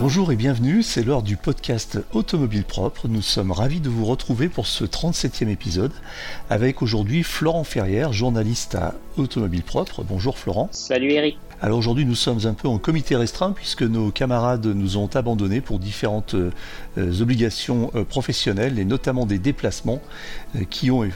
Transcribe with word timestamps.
Bonjour 0.00 0.32
et 0.32 0.36
bienvenue, 0.36 0.82
c'est 0.82 1.02
l'heure 1.02 1.22
du 1.22 1.36
podcast 1.36 1.98
Automobile 2.14 2.64
Propre. 2.64 3.06
Nous 3.06 3.20
sommes 3.20 3.52
ravis 3.52 3.80
de 3.80 3.90
vous 3.90 4.06
retrouver 4.06 4.48
pour 4.48 4.66
ce 4.66 4.84
37e 4.84 5.48
épisode 5.48 5.92
avec 6.48 6.80
aujourd'hui 6.80 7.22
Florent 7.22 7.64
Ferrière, 7.64 8.10
journaliste 8.10 8.76
à 8.76 8.94
Automobile 9.18 9.62
Propre. 9.62 10.02
Bonjour 10.02 10.38
Florent. 10.38 10.70
Salut 10.72 11.12
Eric. 11.12 11.38
Alors 11.62 11.76
aujourd'hui 11.76 12.06
nous 12.06 12.14
sommes 12.14 12.46
un 12.46 12.54
peu 12.54 12.68
en 12.68 12.78
comité 12.78 13.16
restreint 13.16 13.52
puisque 13.52 13.82
nos 13.82 14.10
camarades 14.10 14.64
nous 14.64 14.96
ont 14.96 15.08
abandonnés 15.08 15.60
pour 15.60 15.78
différentes 15.78 16.34
euh, 16.34 16.50
obligations 17.20 17.90
euh, 17.94 18.02
professionnelles 18.02 18.78
et 18.78 18.86
notamment 18.86 19.26
des 19.26 19.38
déplacements 19.38 20.00
euh, 20.56 20.60
qui 20.70 20.90
ont 20.90 21.06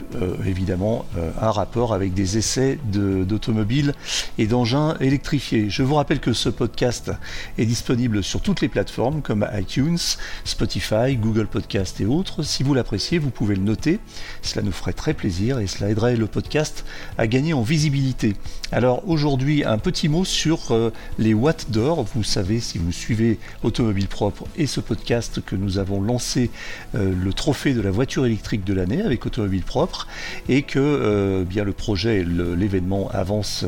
évidemment 0.45 1.05
un 1.41 1.49
rapport 1.49 1.93
avec 1.93 2.13
des 2.13 2.37
essais 2.37 2.77
d'automobiles 2.85 3.93
et 4.37 4.45
d'engins 4.45 4.95
électrifiés. 4.99 5.69
Je 5.69 5.81
vous 5.81 5.95
rappelle 5.95 6.19
que 6.19 6.33
ce 6.33 6.49
podcast 6.49 7.11
est 7.57 7.65
disponible 7.65 8.23
sur 8.23 8.41
toutes 8.41 8.61
les 8.61 8.69
plateformes 8.69 9.21
comme 9.21 9.47
iTunes, 9.57 9.97
Spotify, 10.43 11.15
Google 11.15 11.47
Podcast 11.47 11.99
et 12.01 12.05
autres. 12.05 12.43
Si 12.43 12.63
vous 12.63 12.73
l'appréciez, 12.73 13.17
vous 13.17 13.29
pouvez 13.31 13.55
le 13.55 13.61
noter. 13.61 13.99
Cela 14.41 14.63
nous 14.63 14.71
ferait 14.71 14.93
très 14.93 15.13
plaisir 15.13 15.59
et 15.59 15.67
cela 15.67 15.89
aiderait 15.89 16.15
le 16.15 16.27
podcast 16.27 16.85
à 17.17 17.27
gagner 17.27 17.53
en 17.53 17.61
visibilité. 17.61 18.35
Alors 18.71 19.07
aujourd'hui 19.07 19.63
un 19.63 19.77
petit 19.77 20.07
mot 20.09 20.25
sur 20.25 20.34
euh, 20.71 20.91
les 21.17 21.33
watts 21.33 21.71
d'or. 21.71 22.05
Vous 22.13 22.23
savez, 22.23 22.59
si 22.59 22.77
vous 22.77 22.91
suivez 22.91 23.39
Automobile 23.63 24.07
Propre 24.07 24.45
et 24.57 24.67
ce 24.67 24.79
podcast, 24.79 25.41
que 25.45 25.55
nous 25.55 25.77
avons 25.77 26.01
lancé 26.01 26.51
euh, 26.93 27.13
le 27.23 27.33
trophée 27.33 27.73
de 27.73 27.81
la 27.81 27.91
voiture 27.91 28.25
électrique 28.25 28.63
de 28.63 28.73
l'année 28.73 29.01
avec 29.01 29.25
Automobile 29.25 29.63
Propre 29.63 30.07
et 30.49 30.61
que 30.61 30.79
euh, 30.79 31.43
bien 31.43 31.63
le 31.63 31.73
projet, 31.73 32.23
l'événement 32.23 33.09
avance 33.11 33.65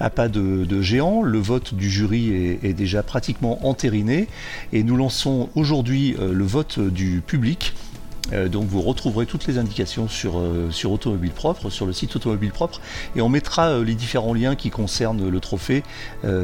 à 0.00 0.10
pas 0.10 0.28
de, 0.28 0.82
géant. 0.82 1.22
Le 1.22 1.38
vote 1.38 1.74
du 1.74 1.88
jury 1.88 2.58
est, 2.62 2.74
déjà 2.74 3.02
pratiquement 3.02 3.66
entériné 3.66 4.28
et 4.72 4.82
nous 4.82 4.96
lançons 4.96 5.48
aujourd'hui 5.54 6.16
le 6.18 6.44
vote 6.44 6.78
du 6.78 7.22
public 7.26 7.74
donc 8.32 8.66
vous 8.66 8.82
retrouverez 8.82 9.26
toutes 9.26 9.46
les 9.46 9.58
indications 9.58 10.08
sur, 10.08 10.38
euh, 10.38 10.70
sur 10.70 10.92
Automobile 10.92 11.30
Propre, 11.30 11.70
sur 11.70 11.86
le 11.86 11.92
site 11.92 12.14
Automobile 12.16 12.50
Propre, 12.50 12.80
et 13.16 13.22
on 13.22 13.28
mettra 13.28 13.68
euh, 13.68 13.84
les 13.84 13.94
différents 13.94 14.34
liens 14.34 14.54
qui 14.54 14.70
concernent 14.70 15.28
le 15.28 15.40
trophée 15.40 15.82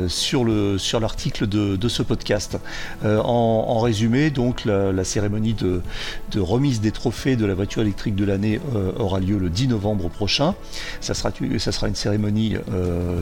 sur 0.08 0.44
le 0.44 0.78
sur 0.78 1.00
l'article 1.00 1.46
de, 1.46 1.76
de, 1.76 1.88
ce 1.88 2.02
podcast. 2.02 2.58
En, 3.04 3.78
résumé, 3.80 4.30
donc 4.30 4.64
la, 4.64 5.04
cérémonie 5.04 5.54
de, 5.54 5.82
de, 6.30 6.40
remise 6.40 6.80
des 6.80 6.90
trophées 6.90 7.36
de 7.36 7.44
la 7.44 7.54
voiture 7.54 7.82
électrique 7.82 8.14
de 8.14 8.24
l'année 8.24 8.60
aura 8.98 9.20
lieu 9.20 9.38
le 9.38 9.50
10 9.50 9.68
novembre 9.68 10.08
prochain. 10.08 10.54
Ça 11.00 11.14
sera, 11.14 11.30
ça 11.58 11.72
sera 11.72 11.88
une 11.88 11.94
cérémonie 11.94 12.56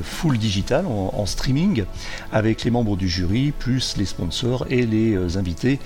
full 0.03 0.39
digital 0.39 0.87
en, 0.87 1.27
streaming 1.27 1.85
avec 2.33 2.65
les 2.65 2.71
membres 2.71 2.97
du 2.97 3.09
jury, 3.09 3.53
plus 3.59 3.97
les 3.97 4.07
sponsors 4.07 4.67
et 4.71 4.87
les 4.87 5.37
invités 5.37 5.79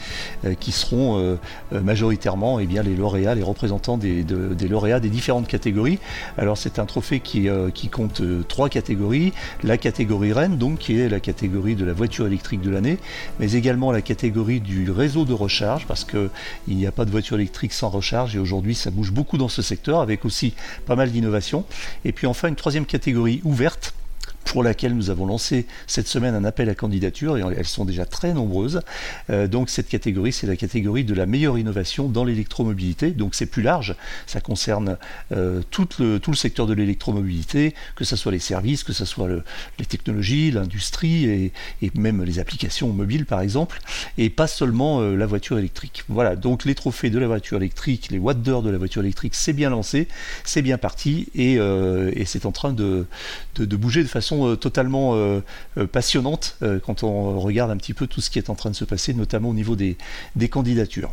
qui 0.61 0.73
seront 0.73 1.39
majoritairement 1.73 2.59
bien, 2.67 2.83
les 2.83 2.95
lauréats, 2.95 3.35
les 3.35 3.43
représentants 3.43 3.99
des, 3.99 4.25
lauréats 4.69 5.01
des 5.01 5.09
différentes 5.09 5.47
catégories. 5.47 5.99
Alors 6.37 6.59
c'est 6.59 6.79
un 6.79 6.87
trophée 6.87 7.21
qui, 7.21 7.49
euh, 7.49 7.71
qui 7.71 7.89
compte 7.89 8.21
euh, 8.21 8.43
trois 8.47 8.69
catégories. 8.69 9.33
La 9.63 9.77
catégorie 9.79 10.33
Rennes, 10.33 10.59
donc 10.59 10.79
qui 10.79 10.99
est 10.99 11.09
la 11.09 11.21
catégorie 11.21 11.75
de 11.75 11.85
la 11.85 11.93
voiture 11.93 12.27
électrique 12.27 12.61
de 12.61 12.71
l'année, 12.71 12.99
mais 13.41 13.53
également 13.53 13.93
la 13.93 14.03
catégorie 14.03 14.61
du 14.61 14.91
réseau 14.91 15.25
de 15.25 15.33
recharge, 15.33 15.87
parce 15.87 16.05
qu'il 16.05 16.31
n'y 16.69 16.87
a 16.87 16.93
pas 16.93 17.05
de 17.05 17.11
voiture 17.11 17.37
électrique 17.37 17.73
sans 17.73 17.89
recharge, 17.89 18.37
et 18.37 18.39
aujourd'hui 18.39 18.75
ça 18.75 18.91
bouge 18.91 19.13
beaucoup 19.13 19.39
dans 19.39 19.49
ce 19.49 19.63
secteur, 19.63 20.01
avec 20.01 20.25
aussi 20.25 20.55
pas 20.87 20.97
mal 20.97 21.11
d'innovations. 21.11 21.65
Et 22.05 22.13
puis 22.13 22.27
enfin 22.27 22.49
une 22.49 22.57
troisième 22.57 22.87
catégorie 22.87 23.41
ouverte 23.45 23.95
pour 24.57 24.65
laquelle 24.65 24.95
nous 24.95 25.11
avons 25.11 25.27
lancé 25.27 25.67
cette 25.87 26.09
semaine 26.09 26.35
un 26.35 26.45
appel 26.45 26.71
à 26.71 26.75
candidature 26.75 27.37
et 27.37 27.43
elles 27.59 27.67
sont 27.67 27.85
déjà 27.85 28.07
très 28.07 28.33
nombreuses. 28.33 28.81
Euh, 29.29 29.47
donc 29.49 29.69
cette 29.69 29.87
catégorie, 29.87 30.33
c'est 30.33 30.47
la 30.47 30.57
catégorie 30.57 31.05
de 31.05 31.13
la 31.13 31.27
meilleure 31.27 31.59
innovation 31.59 32.09
dans 32.09 32.25
l'électromobilité. 32.25 33.11
Donc 33.11 33.35
c'est 33.35 33.45
plus 33.45 33.61
large, 33.61 33.97
ça 34.27 34.41
concerne 34.41 34.97
euh, 35.33 35.61
tout, 35.71 35.87
le, 35.99 36.19
tout 36.21 36.31
le 36.31 36.39
secteur 36.39 36.67
de 36.67 36.73
l'électromobilité, 36.73 37.75
que 37.97 38.07
ce 38.07 38.17
soit 38.17 38.33
les 38.33 38.39
services, 38.39 38.83
que 38.83 38.95
ce 38.95 39.05
soit 39.05 39.29
les 39.79 39.85
technologies, 39.85 40.51
l'industrie 40.51 41.27
et, 41.27 41.53
même 41.95 42.25
les 42.25 42.39
applications 42.39 42.89
mobiles 42.95 43.27
par 43.27 43.43
exemple, 43.43 43.79
et 44.17 44.31
pas 44.31 44.47
seulement 44.47 45.03
euh, 45.03 45.17
la 45.17 45.27
voiture 45.27 45.59
électrique. 45.59 46.05
Voilà, 46.09 46.35
donc 46.35 46.65
les 46.65 46.75
trophées 46.75 47.11
de 47.11 47.19
la 47.19 47.27
voiture 47.27 47.59
électrique, 47.59 48.09
les 48.11 48.19
watts 48.19 48.41
d'heure 48.41 48.63
de 48.63 48.71
la 48.71 48.79
voiture 48.79 49.03
électrique, 49.03 49.35
c'est 49.35 49.53
bien 49.53 49.69
lancé, 49.69 50.09
c'est 50.45 50.63
bien 50.63 50.79
parti 50.79 51.29
et, 51.35 51.59
c'est 52.25 52.47
en 52.47 52.53
train 52.53 52.73
de, 52.73 53.05
de 53.57 53.77
bouger 53.77 54.03
de 54.03 54.09
façon 54.09 54.46
euh, 54.47 54.57
totalement 54.57 55.15
euh, 55.15 55.41
euh, 55.79 55.87
passionnante 55.87 56.59
quand 56.85 57.03
on 57.03 57.39
regarde 57.41 57.71
un 57.71 57.77
petit 57.77 57.95
peu 57.95 58.07
tout 58.07 58.21
ce 58.21 58.31
qui 58.31 58.39
est 58.39 58.51
en 58.51 58.55
train 58.55 58.71
de 58.71 58.77
se 58.77 58.85
passer, 58.85 59.15
notamment 59.15 59.51
au 59.51 59.55
niveau 59.55 59.77
des 59.77 59.97
candidatures. 60.49 61.13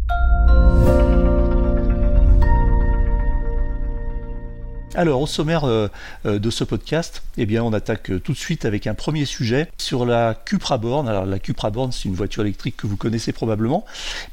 Alors, 4.93 5.21
au 5.21 5.27
sommaire 5.27 5.63
euh, 5.63 5.87
euh, 6.25 6.37
de 6.37 6.49
ce 6.49 6.65
podcast, 6.65 7.23
eh 7.37 7.45
bien, 7.45 7.63
on 7.63 7.71
attaque 7.71 8.11
euh, 8.11 8.19
tout 8.19 8.33
de 8.33 8.37
suite 8.37 8.65
avec 8.65 8.87
un 8.87 8.93
premier 8.93 9.23
sujet 9.23 9.69
sur 9.77 10.05
la 10.05 10.33
Cupra 10.33 10.77
Born. 10.77 11.07
Alors, 11.07 11.25
la 11.25 11.39
Cupra 11.39 11.69
Born, 11.69 11.93
c'est 11.93 12.09
une 12.09 12.13
voiture 12.15 12.41
électrique 12.43 12.75
que 12.75 12.87
vous 12.87 12.97
connaissez 12.97 13.31
probablement, 13.31 13.85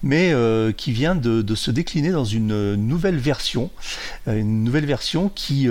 mais 0.03 0.35
qui 0.77 0.93
vient 0.93 1.15
de, 1.15 1.55
se 1.55 1.71
décliner 1.71 2.11
dans 2.11 2.25
une 2.25 2.75
nouvelle 2.75 3.19
version, 3.19 3.71
une 4.27 4.65
nouvelle 4.65 4.87
version 4.87 5.31
qui 5.35 5.69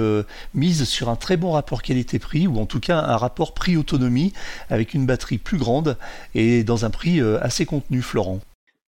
mise 0.53 0.83
sur 0.85 1.09
un 1.09 1.15
très 1.15 1.37
bon 1.37 1.51
rapport 1.51 1.81
qualité-prix, 1.81 2.47
ou 2.47 2.59
en 2.59 2.65
tout 2.65 2.79
cas 2.79 2.99
un 2.99 3.17
rapport 3.17 3.53
prix-autonomie, 3.53 4.33
avec 4.69 4.93
une 4.93 5.05
batterie 5.05 5.37
plus 5.37 5.57
grande 5.57 5.97
et 6.35 6.63
dans 6.63 6.85
un 6.85 6.89
prix 6.89 7.21
assez 7.41 7.65
contenu, 7.65 8.01
Florent. 8.01 8.39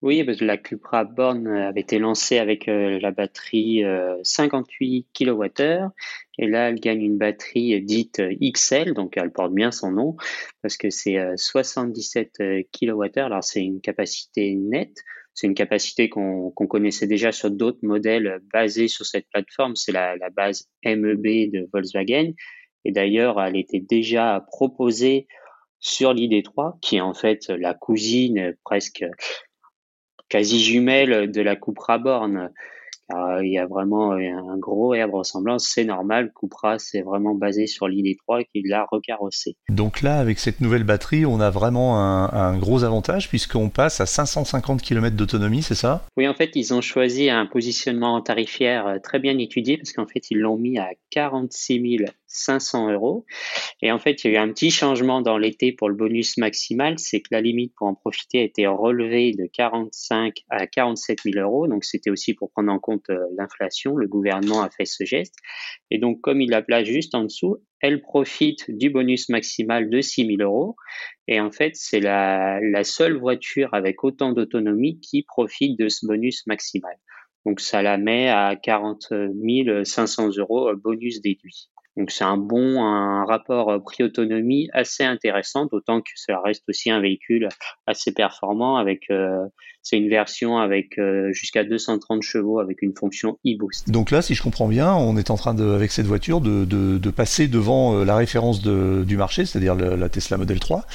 Oui, 0.01 0.23
parce 0.23 0.37
que 0.37 0.45
la 0.45 0.55
Cupra 0.57 1.03
Born 1.03 1.45
avait 1.47 1.81
été 1.81 1.99
lancée 1.99 2.37
avec 2.37 2.69
euh, 2.69 2.99
la 3.01 3.11
batterie 3.11 3.83
58 4.23 5.07
euh, 5.27 5.33
kWh 5.33 5.89
et 6.37 6.47
là 6.47 6.69
elle 6.69 6.79
gagne 6.79 7.01
une 7.01 7.17
batterie 7.17 7.81
dite 7.81 8.21
XL, 8.41 8.93
donc 8.93 9.17
elle 9.17 9.33
porte 9.33 9.53
bien 9.53 9.71
son 9.71 9.91
nom 9.91 10.15
parce 10.61 10.77
que 10.77 10.89
c'est 10.89 11.17
77 11.35 12.37
kWh. 12.71 13.19
Alors 13.19 13.43
c'est 13.43 13.61
une 13.61 13.81
capacité 13.81 14.55
nette, 14.55 14.95
c'est 15.33 15.47
une 15.47 15.53
capacité 15.53 16.07
qu'on 16.07 16.51
connaissait 16.51 17.07
déjà 17.07 17.33
sur 17.33 17.51
d'autres 17.51 17.83
modèles 17.83 18.39
basés 18.53 18.87
sur 18.87 19.05
cette 19.05 19.27
plateforme, 19.29 19.75
c'est 19.75 19.91
la, 19.91 20.15
la 20.15 20.29
base 20.29 20.69
MEB 20.85 21.51
de 21.51 21.67
Volkswagen. 21.73 22.31
Et 22.85 22.93
d'ailleurs 22.93 23.41
elle 23.41 23.57
était 23.57 23.81
déjà 23.81 24.45
proposée 24.47 25.27
sur 25.81 26.13
l'ID3 26.13 26.79
qui 26.79 26.97
est 26.97 27.01
en 27.01 27.13
fait 27.13 27.49
la 27.49 27.73
cousine 27.73 28.55
presque 28.63 29.03
quasi 30.29 30.59
jumelle 30.59 31.31
de 31.31 31.41
la 31.41 31.55
Cupra 31.55 31.97
Born. 31.97 32.49
il 33.41 33.51
y 33.51 33.57
a 33.57 33.65
vraiment 33.65 34.11
un 34.11 34.57
gros 34.57 34.93
air 34.93 35.07
de 35.07 35.13
ressemblance, 35.13 35.67
c'est 35.67 35.83
normal. 35.83 36.31
Cupra, 36.39 36.77
c'est 36.77 37.01
vraiment 37.01 37.33
basé 37.35 37.67
sur 37.67 37.87
l'ID3 37.87 38.45
qui 38.45 38.61
l'a 38.63 38.85
recarrossé. 38.89 39.55
Donc 39.69 40.01
là, 40.01 40.19
avec 40.19 40.39
cette 40.39 40.61
nouvelle 40.61 40.83
batterie, 40.83 41.25
on 41.25 41.39
a 41.39 41.49
vraiment 41.49 41.99
un, 41.99 42.57
gros 42.57 42.83
avantage 42.83 43.29
puisqu'on 43.29 43.69
passe 43.69 43.99
à 43.99 44.05
550 44.05 44.81
km 44.81 45.15
d'autonomie, 45.15 45.63
c'est 45.63 45.75
ça? 45.75 46.05
Oui, 46.17 46.27
en 46.27 46.33
fait, 46.33 46.51
ils 46.55 46.73
ont 46.73 46.81
choisi 46.81 47.29
un 47.29 47.45
positionnement 47.45 48.21
tarifaire 48.21 48.87
euh, 48.87 48.99
très 48.99 49.19
bien 49.19 49.37
étudié 49.37 49.77
parce 49.77 49.91
qu'en 49.91 50.07
fait, 50.07 50.29
ils 50.29 50.39
l'ont 50.39 50.57
mis 50.57 50.77
à 50.77 50.89
46 51.11 51.97
000 51.97 52.11
500 52.29 52.91
euros. 52.91 53.25
Et 53.81 53.91
en 53.91 53.99
fait, 53.99 54.23
il 54.23 54.31
y 54.31 54.35
a 54.35 54.39
eu 54.39 54.41
un 54.41 54.51
petit 54.53 54.71
changement 54.71 55.21
dans 55.21 55.37
l'été 55.37 55.71
pour 55.71 55.89
le 55.89 55.95
bonus 55.95 56.37
maximal, 56.37 56.97
c'est 56.97 57.19
que 57.19 57.29
la 57.31 57.41
limite 57.41 57.73
pour 57.75 57.87
en 57.87 57.95
profiter 57.95 58.39
a 58.39 58.43
été 58.43 58.67
relevée 58.67 59.33
de 59.33 59.47
45 59.51 60.35
à 60.49 60.67
47 60.67 61.21
000 61.25 61.39
euros. 61.39 61.67
Donc, 61.67 61.83
c'était 61.83 62.09
aussi 62.09 62.33
pour 62.33 62.51
prendre 62.51 62.71
en 62.71 62.79
compte 62.79 63.09
euh, 63.09 63.19
l'inflation. 63.37 63.95
Le 63.95 64.07
gouvernement 64.07 64.61
a 64.61 64.69
fait 64.69 64.85
ce 64.85 65.03
geste. 65.03 65.35
Et 65.91 65.97
donc, 65.97 66.21
comme 66.21 66.41
il 66.41 66.51
la 66.51 66.61
place 66.61 66.85
juste 66.85 67.15
en 67.15 67.23
dessous, 67.23 67.57
elle 67.81 68.01
profite 68.01 68.69
du 68.69 68.89
bonus 68.89 69.29
maximal 69.29 69.89
de 69.89 70.01
6 70.01 70.25
000 70.37 70.41
euros. 70.41 70.75
Et 71.27 71.39
en 71.39 71.51
fait, 71.51 71.71
c'est 71.75 71.99
la, 71.99 72.59
la 72.61 72.83
seule 72.83 73.17
voiture 73.17 73.73
avec 73.73 74.03
autant 74.03 74.33
d'autonomie 74.33 74.99
qui 74.99 75.23
profite 75.23 75.79
de 75.79 75.89
ce 75.89 76.05
bonus 76.05 76.45
maximal. 76.45 76.95
Donc, 77.45 77.61
ça 77.61 77.81
la 77.81 77.97
met 77.97 78.29
à 78.29 78.55
40 78.55 79.13
500 79.83 80.37
euros 80.37 80.75
bonus 80.75 81.21
déduit. 81.21 81.69
Donc 81.99 82.11
c'est 82.11 82.23
un 82.23 82.37
bon, 82.37 82.81
un 82.81 83.25
rapport 83.25 83.83
prix-autonomie 83.83 84.69
assez 84.71 85.03
intéressant, 85.03 85.65
d'autant 85.65 85.99
que 85.99 86.11
ça 86.15 86.39
reste 86.39 86.63
aussi 86.69 86.89
un 86.89 87.01
véhicule 87.01 87.49
assez 87.87 88.13
performant 88.13 88.77
avec, 88.77 89.03
euh, 89.11 89.45
c'est 89.83 89.97
une 89.97 90.07
version 90.09 90.59
avec 90.59 90.97
euh, 90.97 91.33
jusqu'à 91.33 91.65
230 91.65 92.21
chevaux 92.21 92.59
avec 92.59 92.81
une 92.83 92.95
fonction 92.95 93.37
e-boost. 93.45 93.89
Donc 93.89 94.11
là, 94.11 94.21
si 94.21 94.33
je 94.33 94.41
comprends 94.41 94.69
bien, 94.69 94.93
on 94.93 95.17
est 95.17 95.29
en 95.29 95.35
train 95.35 95.53
de, 95.53 95.73
avec 95.73 95.91
cette 95.91 96.05
voiture 96.05 96.39
de, 96.39 96.63
de, 96.63 96.97
de 96.97 97.09
passer 97.09 97.49
devant 97.49 97.97
euh, 97.97 98.05
la 98.05 98.15
référence 98.15 98.61
de, 98.61 99.03
du 99.05 99.17
marché, 99.17 99.45
c'est-à-dire 99.45 99.75
la 99.75 100.07
Tesla 100.07 100.37
Model 100.37 100.61
3, 100.61 100.85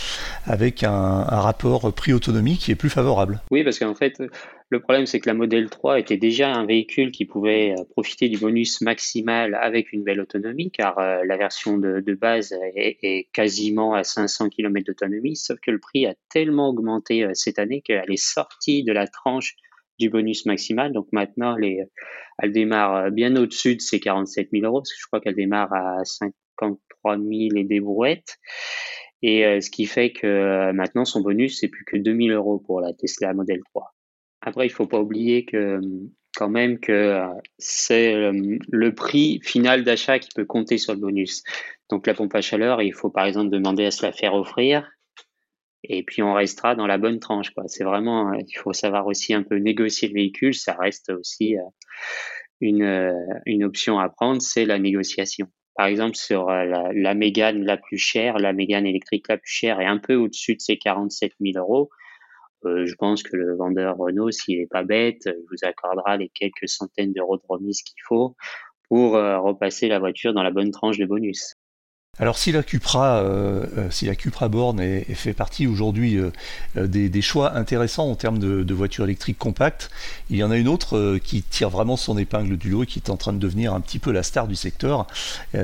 avec 0.47 0.85
un, 0.85 0.91
un 0.91 1.41
rapport 1.41 1.93
prix-autonomie 1.93 2.57
qui 2.57 2.71
est 2.71 2.77
plus 2.77 2.89
favorable. 2.89 3.43
Oui, 3.50 3.62
parce 3.62 3.79
qu'en 3.79 3.95
fait, 3.95 4.23
le 4.70 4.81
problème, 4.81 5.06
c'est 5.06 5.20
que 5.20 5.28
la 5.28 5.34
Model 5.34 5.69
3 5.69 6.00
était 6.00 6.16
déjà 6.16 6.52
un 6.52 6.64
véhicule 6.64 7.11
qui 7.12 7.26
pouvait 7.26 7.75
euh, 7.78 7.84
profiter 7.90 8.28
du 8.28 8.38
bonus 8.38 8.81
maximal 8.81 9.55
avec 9.55 9.93
une 9.93 10.02
belle 10.02 10.20
autonomie, 10.20 10.70
car 10.70 10.99
euh, 10.99 11.22
la 11.25 11.37
version 11.37 11.76
de, 11.76 12.00
base 12.14 12.55
est, 12.75 13.28
quasiment 13.32 13.94
à 13.94 14.05
500 14.05 14.49
km 14.49 14.87
d'autonomie, 14.87 15.37
sauf 15.37 15.58
que 15.61 15.70
le 15.70 15.78
prix 15.78 16.06
a 16.06 16.14
tellement 16.31 16.70
augmenté 16.70 17.25
euh, 17.25 17.31
cette 17.34 17.58
année 17.58 17.82
qu'elle 17.82 18.11
est 18.11 18.16
sortie 18.16 18.84
de 18.84 18.93
la 18.93 19.06
tranche 19.06 19.55
du 19.99 20.08
bonus 20.08 20.46
maximal. 20.46 20.93
Donc 20.93 21.08
maintenant, 21.12 21.56
elle 21.58 22.52
démarre 22.52 23.11
bien 23.12 23.37
au-dessus 23.37 23.76
de 23.76 23.81
ses 23.81 24.00
47 24.00 24.49
000 24.50 24.64
euros, 24.64 24.81
parce 24.81 24.93
que 24.93 24.99
je 24.99 25.06
crois 25.06 25.20
qu'elle 25.20 25.37
démarre 25.37 25.72
à 25.72 26.05
53 26.05 27.19
000 27.19 27.31
et 27.56 27.64
des 27.64 27.81
brouettes. 27.81 28.38
Et 29.22 29.61
ce 29.61 29.70
qui 29.70 29.87
fait 29.87 30.11
que 30.11 30.72
maintenant, 30.72 31.05
son 31.05 31.20
bonus, 31.20 31.61
c'est 31.61 31.69
plus 31.69 31.84
que 31.84 31.96
2000 31.96 32.32
euros 32.32 32.58
pour 32.58 32.81
la 32.81 32.93
Tesla 32.93 33.32
Model 33.34 33.61
3. 33.72 33.94
Après, 34.44 34.67
il 34.67 34.70
faut 34.70 34.87
pas 34.87 35.00
oublier 35.00 35.46
que 35.46 35.81
quand 36.37 36.50
même 36.50 36.79
que 36.79 36.93
euh, 36.93 37.26
c'est 37.58 38.14
euh, 38.14 38.58
le 38.70 38.94
prix 38.94 39.41
final 39.43 39.85
d'achat 39.85 40.19
qui 40.19 40.29
peut 40.35 40.44
compter 40.44 40.79
sur 40.79 40.93
le 40.93 41.00
bonus. 41.00 41.43
Donc 41.91 42.06
la 42.06 42.14
pompe 42.14 42.35
à 42.35 42.43
chaleur, 42.43 42.82
il 42.82 42.93
faut 42.93 43.11
par 43.11 43.25
exemple 43.25 43.50
demander 43.50 43.87
à 43.87 43.91
se 43.91 44.05
la 44.05 44.12
faire 44.12 44.35
offrir 44.35 44.91
et 45.85 46.02
puis 46.02 46.23
on 46.23 46.35
restera 46.35 46.75
dans 46.75 46.87
la 46.87 46.99
bonne 46.99 47.20
tranche. 47.20 47.52
C'est 47.67 47.85
vraiment, 47.85 48.32
euh, 48.32 48.38
il 48.46 48.58
faut 48.58 48.73
savoir 48.73 49.06
aussi 49.06 49.32
un 49.32 49.43
peu 49.43 49.56
négocier 49.56 50.08
le 50.08 50.14
véhicule. 50.14 50.55
Ça 50.55 50.75
reste 50.75 51.11
aussi 51.11 51.56
une, 52.61 53.12
une 53.47 53.64
option 53.64 53.99
à 53.99 54.08
prendre, 54.08 54.43
c'est 54.43 54.67
la 54.67 54.79
négociation. 54.79 55.47
Par 55.75 55.87
exemple, 55.87 56.17
sur 56.17 56.47
la, 56.47 56.93
la 56.93 57.14
Mégane 57.14 57.64
la 57.64 57.76
plus 57.76 57.99
chère, 57.99 58.38
la 58.38 58.52
Mégane 58.52 58.87
électrique 58.87 59.26
la 59.29 59.38
plus 59.38 59.50
chère 59.50 59.81
est 59.81 59.87
un 59.87 59.99
peu 59.99 60.14
au-dessus 60.14 60.55
de 60.55 60.61
ses 60.61 60.79
47 60.79 61.32
000 61.40 61.58
euros. 61.58 61.90
Euh, 62.66 62.87
je 62.87 62.94
pense 62.94 63.22
que 63.22 63.37
le 63.37 63.56
vendeur 63.56 63.96
Renault, 63.96 64.31
s'il 64.31 64.58
n'est 64.58 64.66
pas 64.66 64.84
bête, 64.84 65.28
vous 65.50 65.66
accordera 65.66 66.16
les 66.16 66.28
quelques 66.28 66.69
centaines 66.69 67.12
d'euros 67.12 67.37
de 67.37 67.43
remise 67.49 67.82
qu'il 67.82 68.00
faut 68.06 68.37
pour 68.88 69.16
euh, 69.16 69.38
repasser 69.38 69.88
la 69.88 69.99
voiture 69.99 70.34
dans 70.34 70.43
la 70.43 70.50
bonne 70.50 70.70
tranche 70.70 70.99
de 70.99 71.06
bonus. 71.06 71.55
Alors 72.20 72.38
si 72.38 72.52
la 72.52 72.62
Cupra, 72.62 73.25
euh, 73.25 73.90
si 73.90 74.06
la 74.06 74.14
Cupra 74.14 74.49
Born 74.49 74.78
fait 74.78 75.32
partie 75.32 75.66
aujourd'hui 75.66 76.16
des, 76.76 77.22
choix 77.22 77.56
intéressants 77.56 78.08
en 78.08 78.14
termes 78.14 78.38
de, 78.38 78.62
de 78.62 78.75
voitures 78.75 79.02
électriques 79.02 79.37
compactes, 79.37 79.90
il 80.31 80.37
y 80.37 80.44
en 80.44 80.52
a 80.52 80.56
une 80.56 80.69
autre 80.69 81.19
qui 81.19 81.43
tire 81.43 81.70
vraiment 81.70 81.96
son 81.96 82.16
épingle 82.16 82.56
du 82.56 82.70
lot 82.70 82.84
et 82.84 82.87
qui 82.87 83.00
est 83.00 83.11
en 83.11 83.16
train 83.16 83.32
de 83.32 83.40
devenir 83.40 83.75
un 83.75 83.81
petit 83.81 83.99
peu 83.99 84.12
la 84.12 84.22
star 84.22 84.46
du 84.46 84.55
secteur. 84.55 85.08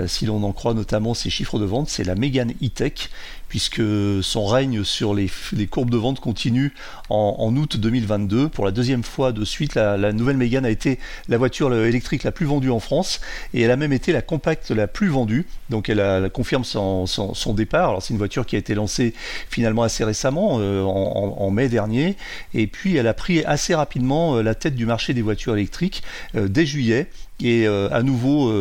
si 0.08 0.26
l'on 0.26 0.43
en 0.43 0.52
croit 0.52 0.75
notamment 0.75 1.14
ses 1.14 1.31
chiffres 1.31 1.61
de 1.61 1.67
vente, 1.67 1.88
c'est 1.88 2.02
la 2.02 2.17
Mégane 2.17 2.50
E-Tech 2.61 3.11
puisque 3.50 3.82
son 4.23 4.47
règne 4.47 4.85
sur 4.85 5.12
les, 5.12 5.29
courbes 5.69 5.91
de 5.91 5.97
vente 5.97 6.20
continue 6.20 6.73
en, 7.11 7.55
août 7.56 7.76
2022. 7.76 8.49
Pour 8.49 8.64
la 8.64 8.70
deuxième 8.70 9.02
fois 9.02 9.32
de 9.32 9.44
suite, 9.44 9.75
la, 9.75 10.12
nouvelle 10.12 10.37
Mégane 10.37 10.64
a 10.64 10.70
été 10.70 11.00
la 11.29 11.37
voiture 11.37 11.75
électrique 11.75 12.23
la 12.23 12.31
plus 12.31 12.47
vendue 12.47 12.70
en 12.70 12.79
France 12.79 13.20
et 13.52 13.62
elle 13.62 13.73
a 13.73 13.76
même 13.76 13.93
été 13.93 14.12
la 14.12 14.23
compacte 14.23 14.70
la 14.70 14.87
plus 14.87 15.08
vendue. 15.08 15.47
Donc 15.69 15.88
elle, 15.88 16.31
confirme 16.32 16.62
son, 16.64 17.06
départ. 17.55 17.88
Alors 17.88 18.02
c'est 18.02 18.14
une 18.14 18.19
voiture 18.19 18.47
qui 18.47 18.55
a 18.55 18.58
été 18.61 18.75
lancée 18.76 19.14
finalement 19.50 19.82
assez 19.82 20.05
récemment, 20.05 20.58
euh, 20.61 20.82
en, 20.82 21.50
mai 21.50 21.69
dernier, 21.69 22.17
et 22.55 22.69
puis 22.69 22.97
elle 22.97 23.08
a 23.08 23.14
pris 23.14 23.44
assez 23.44 23.75
rapidement 23.75 24.37
euh, 24.37 24.43
la 24.43 24.55
tête 24.55 24.76
du 24.76 24.87
marché 24.87 25.12
des 25.12 25.23
voitures 25.23 25.55
électriques 25.55 26.05
euh, 26.37 26.47
dès 26.47 26.67
juillet 26.67 27.08
et 27.43 27.67
à 27.67 28.03
nouveau 28.03 28.53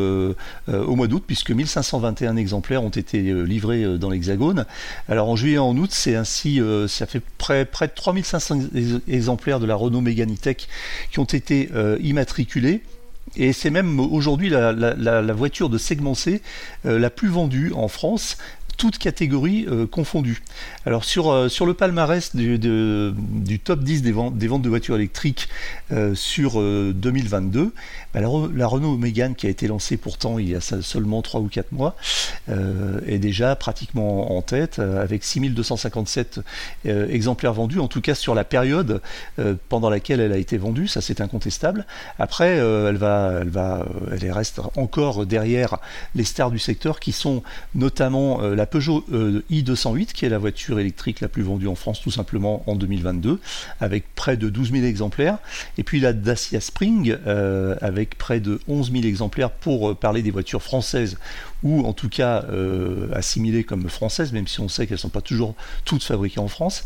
au 0.67 0.95
mois 0.95 1.07
d'août, 1.07 1.23
puisque 1.25 1.51
1521 1.51 2.35
exemplaires 2.37 2.83
ont 2.83 2.89
été 2.89 3.21
livrés 3.45 3.97
dans 3.97 4.09
l'Hexagone. 4.09 4.65
Alors 5.07 5.29
en 5.29 5.35
juillet 5.35 5.55
et 5.55 5.59
en 5.59 5.75
août, 5.77 5.89
c'est 5.91 6.15
ainsi, 6.15 6.61
euh, 6.61 6.87
ça 6.87 7.05
fait 7.05 7.21
près, 7.37 7.65
près 7.65 7.87
de 7.87 7.93
3500 7.93 8.59
exemplaires 9.07 9.59
de 9.59 9.65
la 9.65 9.75
Renault 9.75 10.01
Mégane 10.01 10.33
E-Tech 10.33 10.67
qui 11.11 11.19
ont 11.19 11.25
été 11.25 11.69
euh, 11.73 11.97
immatriculés. 12.01 12.81
Et 13.35 13.53
c'est 13.53 13.69
même 13.69 13.99
aujourd'hui 13.99 14.49
la, 14.49 15.33
voiture 15.33 15.69
de 15.69 15.77
segment 15.77 16.15
C 16.15 16.41
euh, 16.85 16.97
la 16.97 17.11
plus 17.11 17.29
vendue 17.29 17.71
en 17.75 17.87
France 17.87 18.37
toutes 18.79 18.97
catégories 18.97 19.67
euh, 19.67 19.85
confondues. 19.85 20.41
Alors 20.85 21.03
sur, 21.03 21.29
euh, 21.29 21.49
sur 21.49 21.65
le 21.65 21.73
palmarès 21.73 22.33
du, 22.33 22.57
top 23.63 23.81
10 23.81 24.01
des 24.01 24.11
ventes, 24.13 24.37
des 24.37 24.47
ventes 24.47 24.61
de 24.61 24.69
voitures 24.69 24.95
électriques 24.95 25.49
euh, 25.91 26.15
sur 26.15 26.53
2022, 26.53 27.73
bah, 28.13 28.21
la, 28.21 28.67
Renault 28.67 28.95
Mégane 28.95 29.35
qui 29.35 29.47
a 29.47 29.49
été 29.49 29.67
lancée 29.67 29.97
pourtant 29.97 30.39
il 30.39 30.49
y 30.49 30.55
a 30.55 30.61
seulement 30.61 31.21
3 31.21 31.41
ou 31.41 31.47
4 31.47 31.73
mois 31.73 31.95
est 33.05 33.19
déjà 33.19 33.55
pratiquement 33.55 34.37
en 34.37 34.41
tête 34.41 34.79
avec 34.79 35.23
6257 35.23 36.39
exemplaires 36.85 37.53
vendus, 37.53 37.79
en 37.79 37.87
tout 37.87 38.01
cas 38.01 38.15
sur 38.15 38.33
la 38.33 38.43
période 38.43 39.01
pendant 39.67 39.89
laquelle 39.89 40.19
elle 40.21 40.31
a 40.31 40.37
été 40.37 40.57
vendue, 40.57 40.87
ça 40.87 41.01
c'est 41.01 41.19
incontestable. 41.21 41.85
Après, 42.17 42.57
elle, 42.57 42.97
va, 42.97 43.39
elle, 43.41 43.49
va, 43.49 43.85
elle 44.11 44.31
reste 44.31 44.61
encore 44.77 45.25
derrière 45.25 45.77
les 46.15 46.23
stars 46.23 46.51
du 46.51 46.59
secteur 46.59 46.99
qui 46.99 47.11
sont 47.11 47.43
notamment 47.75 48.41
la 48.41 48.65
Peugeot 48.69 49.05
euh, 49.11 49.43
i208, 49.51 50.07
qui 50.13 50.25
est 50.25 50.29
la 50.29 50.37
voiture 50.37 50.79
électrique 50.79 51.19
la 51.21 51.27
plus 51.27 51.43
vendue 51.43 51.67
en 51.67 51.75
France 51.75 52.01
tout 52.01 52.11
simplement 52.11 52.63
en 52.67 52.75
2022, 52.75 53.39
avec 53.79 54.13
près 54.15 54.37
de 54.37 54.49
12 54.49 54.71
000 54.71 54.85
exemplaires. 54.85 55.37
Et 55.77 55.83
puis 55.83 55.99
la 55.99 56.13
Dacia 56.13 56.61
Spring, 56.61 57.17
euh, 57.27 57.75
avec 57.81 58.17
près 58.17 58.39
de 58.39 58.59
11 58.67 58.91
000 58.91 59.03
exemplaires 59.03 59.51
pour 59.51 59.89
euh, 59.89 59.95
parler 59.95 60.21
des 60.21 60.31
voitures 60.31 60.61
françaises 60.61 61.17
ou 61.63 61.85
en 61.85 61.93
tout 61.93 62.09
cas 62.09 62.45
assimilées 63.13 63.63
comme 63.63 63.89
françaises, 63.89 64.31
même 64.31 64.47
si 64.47 64.59
on 64.59 64.69
sait 64.69 64.87
qu'elles 64.87 64.95
ne 64.95 64.99
sont 64.99 65.09
pas 65.09 65.21
toujours 65.21 65.55
toutes 65.85 66.03
fabriquées 66.03 66.39
en 66.39 66.47
France. 66.47 66.85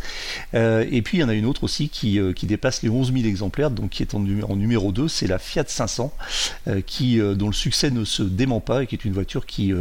et 0.53 1.01
puis 1.03 1.17
il 1.17 1.21
y 1.21 1.23
en 1.23 1.29
a 1.29 1.33
une 1.33 1.45
autre 1.45 1.63
aussi 1.63 1.89
qui, 1.89 2.19
qui 2.35 2.45
dépasse 2.45 2.81
les 2.81 2.89
11 2.89 3.13
000 3.13 3.25
exemplaires, 3.25 3.71
donc 3.71 3.91
qui 3.91 4.03
est 4.03 4.13
en, 4.13 4.19
numéro 4.19 4.91
2, 4.91 5.07
c'est 5.07 5.27
la 5.27 5.39
Fiat 5.39 5.65
500, 5.67 6.13
qui, 6.85 7.19
dont 7.19 7.47
le 7.47 7.53
succès 7.53 7.91
ne 7.91 8.03
se 8.03 8.23
dément 8.23 8.59
pas 8.59 8.83
et 8.83 8.87
qui 8.87 8.95
est 8.95 9.05
une 9.05 9.13
voiture 9.13 9.45
qui, 9.45 9.73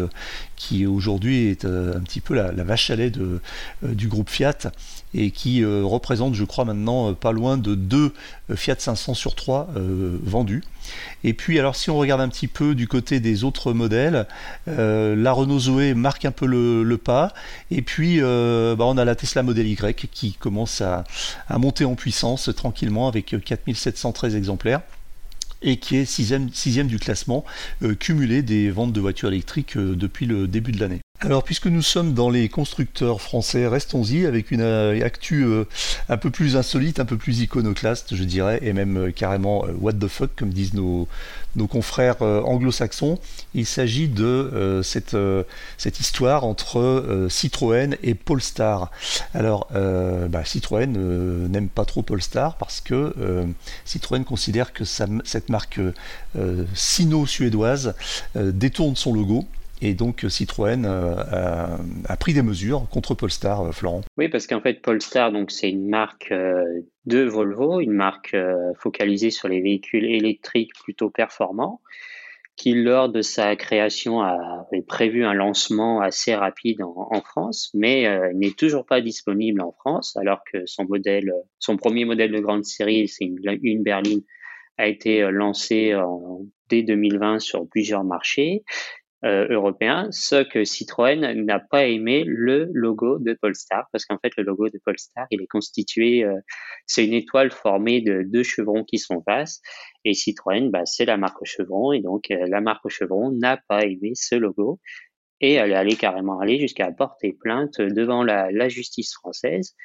aujourd'hui 0.87 1.49
est 1.49 1.65
un 1.65 2.01
petit 2.01 2.21
peu 2.21 2.35
la, 2.35 2.51
vache 2.65 2.91
à 2.91 2.97
lait 2.97 3.13
euh, 3.19 3.41
du 3.83 4.09
groupe 4.09 4.31
Fiat 4.31 4.73
et 5.15 5.31
qui 5.31 5.63
euh, 5.63 5.83
représente, 5.85 6.35
je 6.35 6.45
crois, 6.45 6.65
maintenant 6.65 7.11
euh, 7.11 7.13
pas 7.13 7.33
loin 7.33 7.57
de 7.57 7.75
deux 7.75 8.13
Fiat 8.55 8.77
500 8.79 9.15
sur 9.15 9.35
3 9.35 9.69
vendus. 9.75 10.63
Et 11.25 11.33
puis, 11.33 11.59
alors, 11.59 11.75
si 11.75 11.89
on 11.91 11.97
regarde 11.97 12.21
un 12.21 12.29
petit 12.29 12.49
peu 12.49 12.75
du 12.75 12.87
côté 12.87 13.19
des 13.19 13.45
autres 13.45 13.73
modèles, 13.73 14.27
la 14.67 15.33
Renault 15.33 15.59
Zoé 15.59 15.95
marque 15.95 16.27
un 16.27 16.33
peu 16.33 16.45
le, 16.45 16.97
pas. 16.99 17.33
Et 17.71 17.81
puis, 17.81 18.21
bah, 18.21 18.77
on 18.81 18.99
a 18.99 19.05
la 19.07 19.15
Tesla 19.15 19.43
Model 19.43 19.67
Y 19.69 20.11
qui 20.11 20.35
commence 20.35 20.83
à, 20.83 21.05
à 21.49 21.57
monter 21.57 21.87
en 21.87 21.95
puissance 21.95 22.51
tranquillement 22.55 23.09
avec 23.09 23.35
4713 23.43 24.37
exemplaires 24.37 24.83
et 25.63 25.77
qui 25.77 25.97
est 25.97 26.05
sixième, 26.05 26.49
du 26.87 26.99
classement 26.99 27.45
euh, 27.83 27.95
cumulé 27.95 28.43
des 28.43 28.71
ventes 28.71 28.93
de 28.93 29.01
voitures 29.01 29.29
électriques 29.29 29.77
euh, 29.77 29.95
depuis 29.95 30.27
le 30.27 30.49
début 30.49 30.73
de 30.73 30.81
l'année. 30.81 31.01
Alors, 31.21 31.45
puisque 31.45 31.67
nous 31.67 31.83
sommes 31.83 32.15
dans 32.15 32.31
les 32.31 32.49
constructeurs 32.49 33.21
français, 33.21 33.69
restons-y 33.69 34.27
avec 34.27 34.51
une 34.51 34.61
euh, 34.61 35.05
actu 35.05 35.47
un 36.09 36.17
peu 36.17 36.31
plus 36.31 36.57
insolite, 36.57 36.99
un 36.99 37.05
peu 37.05 37.17
plus 37.17 37.41
iconoclaste, 37.41 38.17
je 38.17 38.25
dirais, 38.25 38.59
et 38.63 38.73
même 38.73 39.13
carrément 39.13 39.65
what 39.81 39.93
the 39.93 40.09
fuck, 40.09 40.31
comme 40.37 40.51
disent 40.51 40.75
nos, 40.75 41.07
nos 41.57 41.67
confrères 41.67 42.23
anglo-saxons. 42.23 43.19
Il 43.55 43.67
s'agit 43.67 44.09
de 44.09 44.81
cette, 44.83 45.17
cette 45.79 46.01
histoire 46.01 46.45
entre 46.45 47.27
Citroën 47.29 47.97
et 48.03 48.15
Polestar. 48.15 48.91
Alors, 49.35 49.69
bah, 49.71 50.45
Citroën 50.45 50.87
n'aime 51.49 51.69
pas 51.69 51.85
trop 51.85 52.03
Polestar 52.03 52.57
parce 52.57 52.81
que 52.81 53.15
Citroën 53.85 54.25
considère 54.25 54.73
que 54.73 54.85
cette 54.85 55.49
marque 55.49 55.81
sino-suédoise 56.75 57.95
détourne 58.35 58.97
son 58.97 59.13
logo 59.13 59.47
et 59.83 59.95
donc 59.95 60.25
Citroën 60.29 60.85
euh, 60.85 61.17
a, 62.09 62.17
pris 62.17 62.33
des 62.33 62.43
mesures 62.43 62.89
contre 62.89 63.15
Polestar, 63.15 63.63
euh, 63.63 63.73
Florent. 63.73 64.03
Oui, 64.17 64.29
parce 64.29 64.47
qu'en 64.47 64.61
fait, 64.61 64.81
Polestar, 64.81 65.33
c'est 65.49 65.71
une 65.71 65.89
marque 65.89 66.31
euh, 66.31 66.65
de 67.05 67.25
Volvo, 67.25 67.81
une 67.81 67.93
marque 67.93 68.37
focalisée 68.79 69.31
sur 69.31 69.49
les 69.49 69.61
véhicules 69.61 70.05
électriques 70.05 70.71
plutôt 70.85 71.11
performants, 71.11 71.81
qui 72.55 72.75
lors 72.75 73.09
de 73.09 73.23
sa 73.23 73.57
création 73.57 74.21
avait 74.21 74.83
prévu 74.87 75.25
un 75.25 75.33
lancement 75.33 76.01
assez 76.01 76.35
rapide 76.35 76.81
en, 76.83 77.21
France, 77.23 77.71
mais 77.75 78.07
n'est 78.35 78.53
toujours 78.53 78.87
pas 78.87 79.01
disponible 79.01 79.61
en 79.63 79.73
France, 79.73 80.17
alors 80.17 80.43
que 80.53 80.65
son 80.67 80.85
modèle, 80.85 81.33
son 81.59 81.77
premier 81.77 82.05
modèle 82.05 82.31
de 82.31 82.39
grande 82.39 82.65
série, 82.65 83.09
c'est 83.09 83.25
une, 83.25 83.41
une 83.63 83.83
berline, 83.83 84.23
a 84.79 84.87
été 84.87 85.29
lancé 85.33 85.93
dès 86.69 86.83
2020 86.83 87.41
sur 87.41 87.67
plusieurs 87.69 88.05
marchés 88.05 88.63
euh, 89.25 89.47
européen, 89.51 90.09
ce 90.11 90.43
que 90.43 90.65
Citroën 90.65 91.45
n'a 91.45 91.61
pas 91.61 91.87
aimé 91.87 92.25
le 92.27 92.69
logo 92.73 93.21
de 93.21 93.35
Polestar, 93.35 93.87
parce 93.93 94.05
qu'en 94.05 94.19
fait 94.19 94.33
le 94.37 94.43
logo 94.43 94.69
de 94.69 94.81
Polestar, 94.85 95.27
il 95.31 95.41
est 95.41 95.47
constitué, 95.47 96.25
euh, 96.25 96.35
c'est 96.87 97.07
une 97.07 97.13
étoile 97.13 97.53
formée 97.53 98.01
de 98.01 98.25
deux 98.27 98.43
chevrons 98.43 98.83
qui 98.83 98.99
sont 98.99 99.23
faces, 99.23 99.63
et 100.05 100.15
Citroën, 100.15 100.71
bah, 100.71 100.87
c'est 100.87 101.05
la 101.05 101.19
marque 101.19 101.45
chevron, 101.45 101.93
et 101.93 102.01
donc 102.01 102.33
euh, 102.33 102.47
la 102.49 102.61
marque 102.61 102.89
chevron 102.89 103.31
n'a 103.31 103.59
pas 103.69 103.85
aimé 103.85 104.11
ce 104.17 104.35
logo, 104.35 104.81
et 105.41 105.53
elle 105.53 105.71
est 105.71 105.77
allée 105.77 105.97
carrément 105.97 106.41
aller 106.41 106.59
jusqu'à 106.59 106.91
porter 106.91 107.33
plainte 107.33 107.81
devant 107.81 108.25
la, 108.25 108.51
la, 108.51 108.69
justice 108.69 109.15
française, 109.15 109.77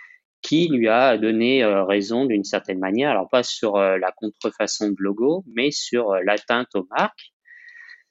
qui 0.41 0.67
lui 0.67 0.87
a 0.87 1.15
donné 1.19 1.63
raison 1.63 2.25
d'une 2.25 2.43
certaine 2.43 2.79
manière, 2.79 3.11
alors 3.11 3.29
pas 3.29 3.43
sur 3.43 3.77
la 3.77 4.11
contrefaçon 4.11 4.89
de 4.89 4.95
logo, 4.99 5.43
mais 5.55 5.69
sur 5.71 6.13
l'atteinte 6.23 6.69
aux 6.75 6.87
marques 6.89 7.33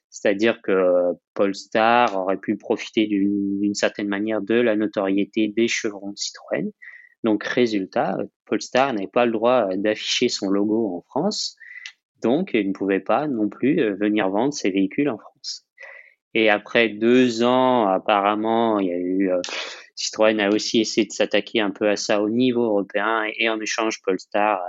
c'est-à-dire 0.09 0.61
que 0.61 1.13
Polestar 1.33 2.17
aurait 2.17 2.37
pu 2.37 2.57
profiter 2.57 3.07
d'une 3.07 3.73
certaine 3.73 4.07
manière 4.07 4.41
de 4.41 4.55
la 4.55 4.75
notoriété 4.75 5.47
des 5.47 5.67
chevrons 5.67 6.11
de 6.11 6.17
Citroën. 6.17 6.71
Donc, 7.23 7.43
résultat, 7.43 8.17
Polestar 8.45 8.93
n'avait 8.93 9.07
pas 9.07 9.25
le 9.25 9.31
droit 9.31 9.67
d'afficher 9.75 10.29
son 10.29 10.49
logo 10.49 10.95
en 10.95 11.01
France, 11.09 11.55
donc 12.21 12.51
il 12.53 12.67
ne 12.67 12.73
pouvait 12.73 12.99
pas 12.99 13.27
non 13.27 13.49
plus 13.49 13.75
venir 13.95 14.29
vendre 14.29 14.53
ses 14.53 14.71
véhicules 14.71 15.09
en 15.09 15.17
France. 15.17 15.67
Et 16.33 16.49
après 16.49 16.89
deux 16.89 17.43
ans, 17.43 17.87
apparemment, 17.87 18.79
il 18.79 18.87
y 18.87 18.93
a 18.93 18.97
eu 18.97 19.31
euh, 19.31 19.41
Citroën 19.95 20.39
a 20.39 20.49
aussi 20.49 20.79
essayé 20.79 21.07
de 21.07 21.11
s'attaquer 21.11 21.61
un 21.61 21.71
peu 21.71 21.89
à 21.89 21.95
ça 21.95 22.21
au 22.21 22.29
niveau 22.29 22.63
européen 22.63 23.23
et 23.37 23.49
en 23.49 23.59
échange, 23.59 24.01
Polestar 24.03 24.61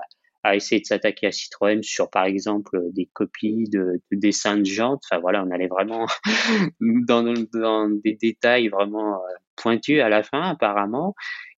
à 0.48 0.56
essayer 0.56 0.80
de 0.80 0.86
s'attaquer 0.86 1.28
à 1.28 1.32
Citroën 1.32 1.82
sur, 1.82 2.10
par 2.10 2.24
exemple, 2.24 2.80
des 2.92 3.06
copies 3.06 3.68
de, 3.68 4.00
de, 4.10 4.18
dessins 4.18 4.56
de 4.56 4.64
jantes. 4.64 5.02
Enfin 5.10 5.20
voilà, 5.20 5.44
on 5.44 5.50
allait 5.50 5.68
vraiment 5.68 6.06
dans, 6.80 7.90
des 8.02 8.14
détails 8.14 8.68
vraiment 8.68 9.14
euh, 9.14 9.34
pointus 9.56 10.00
à 10.00 10.08
la 10.08 10.22
fin, 10.22 10.42
apparemment. 10.42 11.14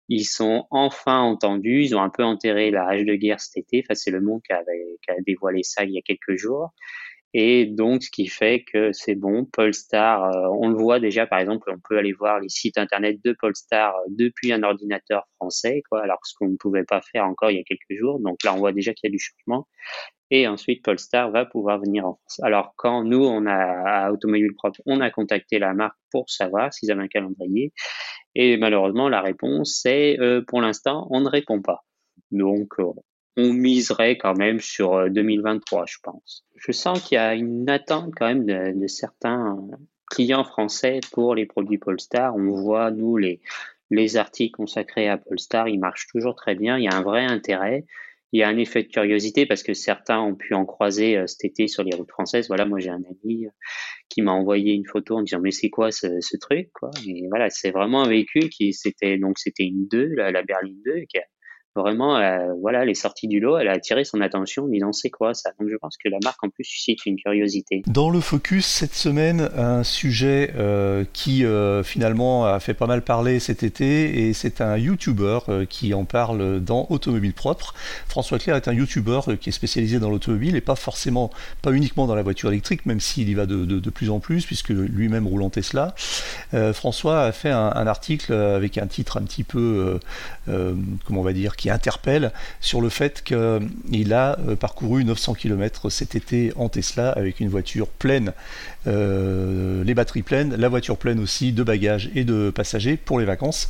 Ils 0.09 0.25
sont 0.25 0.67
enfin 0.71 1.21
entendus, 1.21 1.85
ils 1.85 1.95
ont 1.95 2.03
un 2.03 2.11
peu 2.11 2.25
enterré 2.25 2.73
la 2.73 2.85
rage 2.85 3.05
de 3.05 3.15
guerre 3.15 3.41
cet 3.41 3.59
été. 3.59 3.85
Enfin, 3.85 3.95
c'est 3.95 4.11
le 4.11 4.21
monde 4.21 4.41
qui, 4.45 4.53
avait, 4.53 4.99
qui 5.03 5.11
a 5.13 5.15
dévoilé 5.25 5.63
ça 5.63 5.85
il 5.85 5.93
y 5.93 5.99
a 5.99 6.03
quelques 6.03 6.37
jours. 6.37 6.71
Et 7.33 7.67
donc, 7.67 8.03
ce 8.03 8.11
qui 8.11 8.27
fait 8.27 8.65
que 8.65 8.93
c'est 8.93 9.15
bon, 9.15 9.45
Polestar, 9.45 10.25
euh, 10.25 10.49
on 10.61 10.69
le 10.69 10.77
voit 10.77 10.99
déjà, 10.99 11.27
par 11.27 11.39
exemple, 11.39 11.71
on 11.73 11.79
peut 11.79 11.97
aller 11.97 12.13
voir 12.13 12.41
les 12.41 12.49
sites 12.49 12.77
internet 12.77 13.19
de 13.25 13.37
Polestar 13.39 13.95
euh, 13.95 14.09
depuis 14.09 14.53
un 14.53 14.65
ordinateur 14.65 15.29
français, 15.37 15.83
quoi, 15.89 16.03
alors 16.03 16.19
ce 16.25 16.35
qu'on 16.35 16.49
ne 16.49 16.57
pouvait 16.57 16.85
pas 16.85 17.01
faire 17.13 17.25
encore 17.25 17.53
il 17.53 17.59
y 17.59 17.61
a 17.61 17.65
quelques 17.65 17.99
jours. 17.99 18.19
Donc 18.19 18.43
là, 18.45 18.53
on 18.55 18.59
voit 18.59 18.73
déjà 18.73 18.93
qu'il 18.95 19.09
y 19.09 19.13
a 19.13 19.17
du 19.17 19.21
changement. 19.21 19.69
Et 20.33 20.49
ensuite, 20.49 20.85
Polestar 20.85 21.31
va 21.31 21.45
pouvoir 21.45 21.81
venir 21.81 22.05
en 22.07 22.15
France. 22.15 22.41
Alors, 22.43 22.75
quand 22.77 23.05
nous, 23.05 23.25
on 23.25 23.47
a, 23.47 24.07
à 24.07 24.13
Automobile 24.13 24.55
Propre, 24.57 24.81
on 24.87 25.01
a 25.01 25.11
contacté 25.11 25.59
la 25.59 25.73
marque 25.75 25.99
pour 26.11 26.31
savoir 26.31 26.73
s'ils 26.73 26.91
avaient 26.91 27.03
un 27.03 27.09
calendrier. 27.09 27.73
Et 28.35 28.57
malheureusement, 28.57 29.09
la 29.09 29.21
réponse, 29.23 29.81
c'est, 29.83 30.19
euh, 30.21 30.43
pour 30.47 30.61
l'instant, 30.61 31.07
on 31.11 31.21
ne 31.21 31.29
répond 31.29 31.63
pas. 31.63 31.85
Donc, 32.31 32.69
on 33.37 33.53
miserait 33.53 34.17
quand 34.17 34.37
même 34.37 34.61
sur 34.61 35.11
2023, 35.11 35.83
euh, 35.83 35.85
je 35.87 35.99
pense. 36.03 36.45
Je 36.57 36.73
sens 36.73 37.03
qu'il 37.03 37.17
y 37.17 37.19
a 37.19 37.35
une 37.35 37.69
attente 37.69 38.13
quand 38.17 38.27
même 38.27 38.45
de, 38.45 38.87
certains 38.87 39.57
clients 40.11 40.45
français 40.45 41.01
pour 41.13 41.35
les 41.35 41.47
produits 41.47 41.79
Polestar. 41.79 42.35
On 42.37 42.51
voit, 42.51 42.91
nous, 42.91 43.17
les, 43.17 43.41
les 43.91 44.17
articles 44.17 44.57
consacrés 44.57 45.09
à 45.09 45.19
Polestar, 45.19 45.69
ils 45.69 45.79
marchent 45.79 46.09
toujours 46.09 46.35
très 46.35 46.55
bien. 46.55 46.79
Il 46.79 46.85
y 46.85 46.89
a 46.89 46.97
un 46.97 47.03
vrai 47.03 47.25
intérêt. 47.25 47.87
Il 48.33 48.39
y 48.39 48.45
a 48.45 48.49
un 48.49 48.59
effet 48.59 48.85
de 48.85 48.89
curiosité 48.89 49.45
parce 49.45 49.65
que 49.65 49.75
certains 49.75 50.21
ont 50.21 50.37
pu 50.37 50.55
en 50.55 50.65
croiser 50.65 51.17
euh, 51.17 51.27
cet 51.27 51.45
été 51.45 51.67
sur 51.67 51.83
les 51.83 51.97
routes 51.97 52.11
françaises. 52.11 52.47
Voilà, 52.47 52.65
moi 52.65 52.79
j'ai 52.79 52.91
un 52.91 53.03
ami 53.03 53.47
euh, 53.47 53.51
qui 54.09 54.23
m'a 54.23 54.31
envoyé 54.31 54.73
une 54.73 54.87
photo 54.87 55.17
en 55.17 55.23
disant 55.23 55.41
mais 55.41 55.51
c'est 55.51 55.69
quoi 55.69 55.91
ce, 55.91 56.21
ce, 56.21 56.37
truc 56.37 56.71
quoi? 56.73 56.91
Et 57.09 57.27
voilà, 57.29 57.51
c'est 57.51 57.73
vraiment 57.73 58.05
un 58.05 58.09
véhicule 58.09 58.49
qui 58.49 58.73
c'était 58.73 59.19
donc 59.19 59.41
c'était 59.41 59.65
une 59.65 59.89
2, 59.89 60.15
la, 60.15 60.31
la 60.31 60.43
berline 60.43 60.81
2 60.85 61.01
qui 61.09 61.19
a 61.19 61.25
vraiment, 61.77 62.17
euh, 62.17 62.53
voilà, 62.61 62.83
elle 62.83 62.91
est 62.91 62.95
sortie 62.95 63.29
du 63.29 63.39
lot, 63.39 63.57
elle 63.59 63.69
a 63.69 63.73
attiré 63.73 64.05
son 64.05 64.21
attention 64.21 64.65
en 64.65 64.69
disant 64.69 64.93
c'est 64.93 65.11
quoi 65.11 65.35
ça. 65.35 65.51
Donc 65.61 65.69
je 65.71 65.77
pense 65.77 65.97
que 65.97 66.09
la 66.09 66.19
marque 66.25 66.43
en 66.43 66.49
plus 66.49 66.65
suscite 66.65 67.07
une 67.07 67.17
curiosité. 67.17 67.83
Dans 67.87 68.11
le 68.11 68.21
focus 68.21 68.67
cette 68.67 68.95
semaine, 68.95 69.49
un 69.57 69.85
sujet 69.85 70.53
euh, 70.57 71.05
qui 71.13 71.45
euh, 71.45 71.83
finalement 71.85 72.45
a 72.45 72.59
fait 72.59 72.75
pas 72.75 72.87
mal 72.87 73.03
parler 73.03 73.39
cet 73.39 73.63
été 73.63 74.27
et 74.27 74.33
c'est 74.33 74.61
un 74.61 74.77
YouTuber 74.77 75.39
qui 75.69 75.95
en 75.95 76.05
parle 76.05 76.61
dans 76.61 76.87
Automobile 76.91 77.35
Propre. 77.35 77.75
François 78.09 78.39
Claire 78.39 78.57
est 78.57 78.69
un 78.69 78.73
YouTuber 78.73 79.21
qui 79.41 79.51
est 79.51 79.53
spécialisé 79.53 80.01
dans 80.01 80.11
l'automobile 80.11 80.57
et 80.57 80.61
pas 80.61 80.77
forcément, 80.77 81.31
pas 81.63 81.73
uniquement 81.73 82.07
dans 82.07 82.15
la 82.15 82.23
voiture 82.23 82.51
électrique, 82.51 82.85
même 82.87 83.01
s'il 83.01 83.29
y 83.29 83.35
va 83.35 83.47
de, 83.47 83.91
plus 83.91 84.11
en 84.11 84.19
plus 84.21 84.45
puisque 84.45 84.71
lui-même 84.71 85.27
roule 85.27 85.43
en 85.43 85.51
Tesla. 85.51 85.95
François 86.73 87.23
a 87.23 87.33
fait 87.33 87.51
un, 87.51 87.87
article 87.87 88.33
avec 88.33 88.79
un 88.79 88.87
titre 88.87 89.17
un 89.17 89.23
petit 89.23 89.45
peu, 89.45 89.99
comment 90.47 91.21
on 91.21 91.25
va 91.25 91.33
dire, 91.33 91.57
qui 91.61 91.69
interpelle 91.69 92.33
sur 92.63 92.81
le 92.81 92.89
fait 92.89 93.23
qu'il 93.23 94.13
a 94.15 94.39
euh, 94.49 94.57
parcouru 94.57 95.05
900 95.05 95.35
km 95.35 95.91
cet 95.91 96.15
été 96.15 96.55
en 96.57 96.71
Tesla 96.71 97.11
avec 97.11 97.39
une 97.39 97.51
voiture 97.51 97.87
pleine, 97.87 98.33
euh, 98.87 99.85
les 99.85 99.93
batteries 99.93 100.23
pleines, 100.23 100.57
la 100.57 100.71
voiture 100.71 100.97
pleine 100.97 101.21
aussi 101.21 101.53
de 101.53 101.63
bagages 101.63 102.11
et 102.15 102.25
de 102.25 102.49
passagers 102.49 102.97
pour 102.97 103.21
les 103.21 103.27
vacances. 103.27 103.69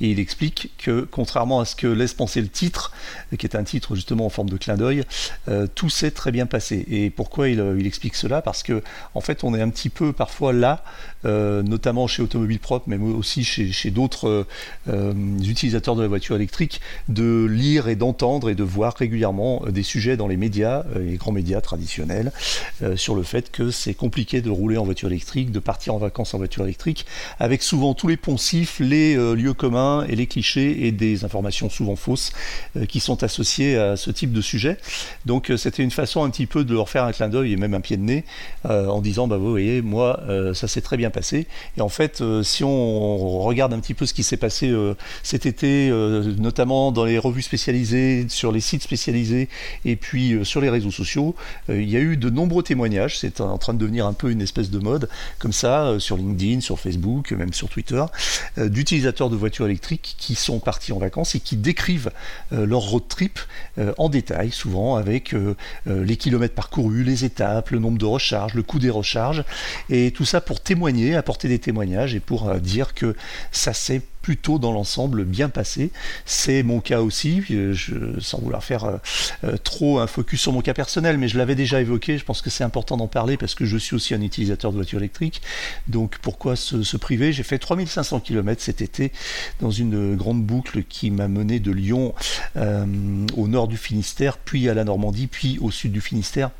Et 0.00 0.10
il 0.10 0.18
explique 0.18 0.72
que 0.78 1.02
contrairement 1.08 1.60
à 1.60 1.64
ce 1.64 1.76
que 1.76 1.86
laisse 1.86 2.12
penser 2.12 2.40
le 2.40 2.48
titre, 2.48 2.92
qui 3.38 3.46
est 3.46 3.54
un 3.54 3.62
titre 3.62 3.94
justement 3.94 4.26
en 4.26 4.30
forme 4.30 4.50
de 4.50 4.56
clin 4.56 4.76
d'œil, 4.76 5.04
euh, 5.46 5.68
tout 5.72 5.90
s'est 5.90 6.10
très 6.10 6.32
bien 6.32 6.46
passé. 6.46 6.86
Et 6.90 7.08
pourquoi 7.08 7.48
il, 7.48 7.86
explique 7.86 8.16
cela? 8.16 8.42
Parce 8.42 8.64
que 8.64 8.82
en 9.14 9.20
fait 9.20 9.44
on 9.44 9.54
est 9.54 9.62
un 9.62 9.70
petit 9.70 9.90
peu 9.90 10.12
parfois 10.12 10.52
là, 10.52 10.82
notamment 11.22 12.08
chez 12.08 12.22
Automobile 12.22 12.58
Propre, 12.58 12.86
mais 12.88 12.96
aussi 12.96 13.44
chez, 13.44 13.70
chez 13.70 13.92
d'autres 13.92 14.44
utilisateurs 14.88 15.94
de 15.94 16.02
la 16.02 16.08
voiture 16.08 16.34
électrique, 16.34 16.80
de 17.08 17.27
lire 17.48 17.88
et 17.88 17.96
d'entendre 17.96 18.50
et 18.50 18.54
de 18.54 18.62
voir 18.62 18.94
régulièrement 18.94 19.62
euh, 19.66 19.70
des 19.70 19.82
sujets 19.82 20.16
dans 20.16 20.28
les 20.28 20.36
médias, 20.36 20.84
euh, 20.94 21.10
les 21.10 21.16
grands 21.16 21.32
médias 21.32 21.60
traditionnels, 21.60 22.32
euh, 22.82 22.96
sur 22.96 23.14
le 23.14 23.22
fait 23.22 23.50
que 23.50 23.70
c'est 23.70 23.94
compliqué 23.94 24.40
de 24.40 24.50
rouler 24.50 24.76
en 24.76 24.84
voiture 24.84 25.08
électrique, 25.08 25.52
de 25.52 25.58
partir 25.58 25.94
en 25.94 25.98
vacances 25.98 26.34
en 26.34 26.38
voiture 26.38 26.64
électrique, 26.64 27.06
avec 27.38 27.62
souvent 27.62 27.94
tous 27.94 28.08
les 28.08 28.16
poncifs, 28.16 28.80
les 28.80 29.14
lieux 29.34 29.54
communs 29.54 30.04
et 30.08 30.16
les 30.16 30.26
clichés 30.26 30.86
et 30.86 30.92
des 30.92 31.24
informations 31.24 31.70
souvent 31.70 31.96
fausses 31.96 32.32
qui 32.88 33.00
sont 33.00 33.22
associées 33.22 33.76
à 33.76 33.96
ce 33.96 34.10
type 34.10 34.32
de 34.32 34.40
sujet. 34.40 34.78
Donc 35.26 35.52
c'était 35.56 35.82
une 35.82 35.90
façon 35.90 36.24
un 36.24 36.30
petit 36.30 36.46
peu 36.46 36.64
de 36.64 36.74
leur 36.74 36.88
faire 36.88 37.04
un 37.04 37.12
clin 37.12 37.28
d'œil 37.28 37.52
et 37.52 37.56
même 37.56 37.74
un 37.74 37.80
pied 37.80 37.96
de 37.96 38.02
nez 38.02 38.24
en 38.64 39.00
disant 39.00 39.28
bah 39.28 39.36
vous 39.36 39.50
voyez 39.50 39.82
moi 39.82 40.20
ça 40.54 40.68
s'est 40.68 40.80
très 40.80 40.96
bien 40.96 41.10
passé 41.10 41.46
et 41.76 41.80
en 41.80 41.88
fait 41.88 42.22
si 42.42 42.64
on 42.64 43.40
regarde 43.40 43.72
un 43.72 43.80
petit 43.80 43.94
peu 43.94 44.06
ce 44.06 44.14
qui 44.14 44.22
s'est 44.22 44.36
passé 44.36 44.74
cet 45.22 45.46
été 45.46 45.90
notamment 46.38 46.92
dans 46.92 47.04
les 47.04 47.17
revues 47.18 47.42
spécialisées, 47.42 48.26
sur 48.28 48.52
les 48.52 48.60
sites 48.60 48.82
spécialisés 48.82 49.48
et 49.84 49.96
puis 49.96 50.34
euh, 50.34 50.44
sur 50.44 50.60
les 50.60 50.70
réseaux 50.70 50.90
sociaux, 50.90 51.34
euh, 51.70 51.80
il 51.80 51.88
y 51.88 51.96
a 51.96 52.00
eu 52.00 52.16
de 52.16 52.30
nombreux 52.30 52.62
témoignages. 52.62 53.18
C'est 53.18 53.40
en 53.40 53.58
train 53.58 53.74
de 53.74 53.78
devenir 53.78 54.06
un 54.06 54.12
peu 54.12 54.30
une 54.30 54.42
espèce 54.42 54.70
de 54.70 54.78
mode, 54.78 55.08
comme 55.38 55.52
ça, 55.52 55.86
euh, 55.86 55.98
sur 55.98 56.16
LinkedIn, 56.16 56.60
sur 56.60 56.78
Facebook, 56.78 57.32
même 57.32 57.52
sur 57.52 57.68
Twitter, 57.68 58.04
d'utilisateurs 58.56 59.30
de 59.30 59.36
voitures 59.36 59.66
électriques 59.66 60.16
qui 60.18 60.34
sont 60.34 60.58
partis 60.58 60.92
en 60.92 60.98
vacances 60.98 61.34
et 61.34 61.40
qui 61.40 61.56
décrivent 61.56 62.10
leur 62.50 62.80
road 62.80 63.02
trip 63.08 63.38
en 63.96 64.08
détail, 64.08 64.50
souvent 64.50 64.96
avec 64.96 65.34
les 65.86 66.16
kilomètres 66.16 66.54
parcourus, 66.54 67.04
les 67.04 67.24
étapes, 67.24 67.70
le 67.70 67.78
nombre 67.78 67.98
de 67.98 68.04
recharges, 68.04 68.54
le 68.54 68.62
coût 68.62 68.78
des 68.78 68.90
recharges, 68.90 69.44
et 69.90 70.10
tout 70.10 70.24
ça 70.24 70.40
pour 70.40 70.60
témoigner, 70.60 71.14
apporter 71.14 71.48
des 71.48 71.58
témoignages 71.58 72.14
et 72.14 72.20
pour 72.20 72.54
dire 72.56 72.94
que 72.94 73.14
ça 73.52 73.72
s'est 73.72 74.02
plutôt 74.28 74.58
dans 74.58 74.72
l'ensemble 74.72 75.24
bien 75.24 75.48
passé. 75.48 75.90
C'est 76.26 76.62
mon 76.62 76.80
cas 76.80 77.00
aussi, 77.00 77.42
euh, 77.50 77.72
je, 77.72 78.20
sans 78.20 78.38
vouloir 78.38 78.62
faire 78.62 78.84
euh, 78.84 78.98
euh, 79.44 79.56
trop 79.56 80.00
un 80.00 80.06
focus 80.06 80.42
sur 80.42 80.52
mon 80.52 80.60
cas 80.60 80.74
personnel, 80.74 81.16
mais 81.16 81.28
je 81.28 81.38
l'avais 81.38 81.54
déjà 81.54 81.80
évoqué, 81.80 82.18
je 82.18 82.26
pense 82.26 82.42
que 82.42 82.50
c'est 82.50 82.62
important 82.62 82.98
d'en 82.98 83.06
parler 83.06 83.38
parce 83.38 83.54
que 83.54 83.64
je 83.64 83.78
suis 83.78 83.96
aussi 83.96 84.12
un 84.12 84.20
utilisateur 84.20 84.70
de 84.70 84.76
voiture 84.76 84.98
électrique. 84.98 85.40
Donc 85.86 86.18
pourquoi 86.18 86.56
se, 86.56 86.96
priver? 86.98 87.32
J'ai 87.32 87.42
fait 87.42 87.58
3500 87.58 88.20
km 88.20 88.60
cet 88.60 88.82
été 88.82 89.12
dans 89.60 89.70
une 89.70 90.14
grande 90.14 90.44
boucle 90.44 90.82
qui 90.82 91.10
m'a 91.10 91.26
mené 91.26 91.58
de 91.58 91.72
Lyon 91.72 92.12
au 92.54 93.48
nord 93.48 93.66
du 93.66 93.78
Finistère, 93.78 94.36
puis 94.36 94.68
à 94.68 94.74
la 94.74 94.84
Normandie, 94.84 95.26
puis 95.26 95.58
au 95.62 95.70
sud 95.70 95.92
du 95.92 96.02
Finistère 96.02 96.50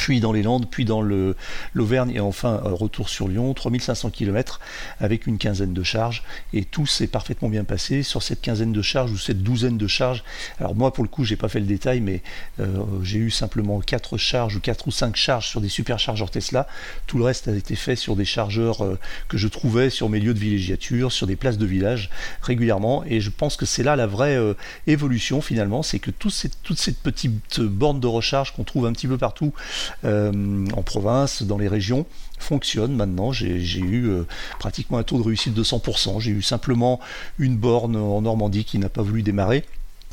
puis 0.00 0.18
dans 0.20 0.32
les 0.32 0.42
Landes, 0.42 0.66
puis 0.70 0.86
dans 0.86 1.02
l'Auvergne 1.02 2.12
et 2.14 2.20
enfin 2.20 2.62
euh, 2.64 2.70
retour 2.72 3.10
sur 3.10 3.28
Lyon, 3.28 3.52
3500 3.52 4.08
km 4.08 4.58
avec 4.98 5.26
une 5.26 5.36
quinzaine 5.36 5.74
de 5.74 5.82
charges 5.82 6.22
et 6.54 6.64
tout 6.64 6.86
s'est 6.86 7.06
parfaitement 7.06 7.50
bien 7.50 7.64
passé 7.64 8.02
sur 8.02 8.22
cette 8.22 8.40
quinzaine 8.40 8.72
de 8.72 8.80
charges 8.80 9.12
ou 9.12 9.18
cette 9.18 9.42
douzaine 9.42 9.76
de 9.76 9.86
charges. 9.86 10.24
Alors 10.58 10.74
moi 10.74 10.94
pour 10.94 11.04
le 11.04 11.08
coup 11.10 11.26
j'ai 11.26 11.36
pas 11.36 11.50
fait 11.50 11.60
le 11.60 11.66
détail 11.66 12.00
mais 12.00 12.22
euh, 12.60 12.82
j'ai 13.02 13.18
eu 13.18 13.30
simplement 13.30 13.78
4 13.78 14.16
charges 14.16 14.56
ou 14.56 14.60
4 14.60 14.88
ou 14.88 14.90
5 14.90 15.16
charges 15.16 15.48
sur 15.48 15.60
des 15.60 15.68
superchargeurs 15.68 16.30
Tesla. 16.30 16.66
Tout 17.06 17.18
le 17.18 17.24
reste 17.24 17.48
a 17.48 17.54
été 17.54 17.76
fait 17.76 17.94
sur 17.94 18.16
des 18.16 18.24
chargeurs 18.24 18.82
euh, 18.82 18.98
que 19.28 19.36
je 19.36 19.48
trouvais 19.48 19.90
sur 19.90 20.08
mes 20.08 20.18
lieux 20.18 20.32
de 20.32 20.38
villégiature, 20.38 21.12
sur 21.12 21.26
des 21.26 21.36
places 21.36 21.58
de 21.58 21.66
village 21.66 22.08
régulièrement 22.40 23.04
et 23.04 23.20
je 23.20 23.28
pense 23.28 23.58
que 23.58 23.66
c'est 23.66 23.82
là 23.82 23.96
la 23.96 24.06
vraie 24.06 24.38
évolution 24.86 25.42
finalement, 25.42 25.82
c'est 25.82 25.98
que 25.98 26.10
toutes 26.10 26.32
ces, 26.32 26.48
toutes 26.48 26.78
ces 26.78 26.94
petites 26.94 27.60
bornes 27.60 28.00
de 28.00 28.06
recharge 28.06 28.54
qu'on 28.54 28.64
trouve 28.64 28.86
un 28.86 28.92
petit 28.94 29.06
peu 29.06 29.18
partout 29.18 29.52
en 30.04 30.82
province, 30.82 31.42
dans 31.42 31.58
les 31.58 31.68
régions 31.68 32.06
fonctionne 32.38 32.94
maintenant. 32.94 33.32
J'ai 33.32 33.80
eu 33.80 34.10
pratiquement 34.58 34.98
un 34.98 35.02
taux 35.02 35.18
de 35.18 35.22
réussite 35.22 35.54
de 35.54 35.62
100%. 35.62 36.20
J'ai 36.20 36.30
eu 36.30 36.42
simplement 36.42 37.00
une 37.38 37.56
borne 37.56 37.96
en 37.96 38.22
Normandie 38.22 38.64
qui 38.64 38.78
n'a 38.78 38.88
pas 38.88 39.02
voulu 39.02 39.22
démarrer 39.22 39.64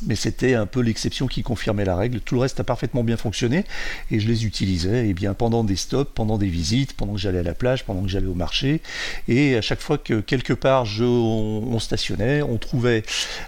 mais 0.06 0.14
c'était 0.14 0.54
un 0.54 0.66
peu 0.66 0.80
l'exception 0.80 1.26
qui 1.26 1.42
confirmait 1.42 1.84
la 1.84 1.96
règle. 1.96 2.20
Tout 2.20 2.36
le 2.36 2.42
reste 2.42 2.60
a 2.60 2.64
parfaitement 2.64 3.02
bien 3.02 3.16
fonctionné 3.16 3.64
et 4.10 4.20
je 4.20 4.28
les 4.28 4.46
utilisais 4.46 5.08
eh 5.08 5.14
bien 5.14 5.34
pendant 5.34 5.64
des 5.64 5.76
stops, 5.76 6.10
pendant 6.14 6.38
des 6.38 6.46
visites, 6.46 6.92
pendant 6.92 7.14
que 7.14 7.18
j'allais 7.18 7.40
à 7.40 7.42
la 7.42 7.54
plage, 7.54 7.84
pendant 7.84 8.02
que 8.02 8.08
j'allais 8.08 8.26
au 8.26 8.34
marché 8.34 8.80
et 9.26 9.56
à 9.56 9.60
chaque 9.60 9.80
fois 9.80 9.98
que 9.98 10.20
quelque 10.20 10.52
part 10.52 10.86
on, 11.00 11.78
stationnait, 11.80 12.42
on 12.42 12.58
trouvait 12.58 13.02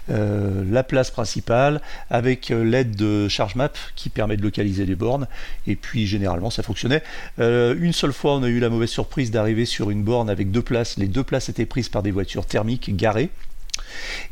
euh, 0.09 0.63
la 0.69 0.83
place 0.83 1.11
principale 1.11 1.81
avec 2.09 2.51
euh, 2.51 2.63
l'aide 2.63 2.95
de 2.95 3.27
ChargeMap 3.27 3.77
qui 3.95 4.09
permet 4.09 4.37
de 4.37 4.41
localiser 4.41 4.85
les 4.85 4.95
bornes 4.95 5.27
et 5.67 5.75
puis 5.75 6.07
généralement 6.07 6.49
ça 6.49 6.63
fonctionnait. 6.63 7.03
Euh, 7.39 7.75
une 7.79 7.93
seule 7.93 8.13
fois 8.13 8.35
on 8.35 8.43
a 8.43 8.47
eu 8.47 8.59
la 8.59 8.69
mauvaise 8.69 8.89
surprise 8.89 9.31
d'arriver 9.31 9.65
sur 9.65 9.89
une 9.89 10.03
borne 10.03 10.29
avec 10.29 10.51
deux 10.51 10.61
places. 10.61 10.97
Les 10.97 11.07
deux 11.07 11.23
places 11.23 11.49
étaient 11.49 11.65
prises 11.65 11.89
par 11.89 12.03
des 12.03 12.11
voitures 12.11 12.45
thermiques 12.45 12.95
garées 12.95 13.29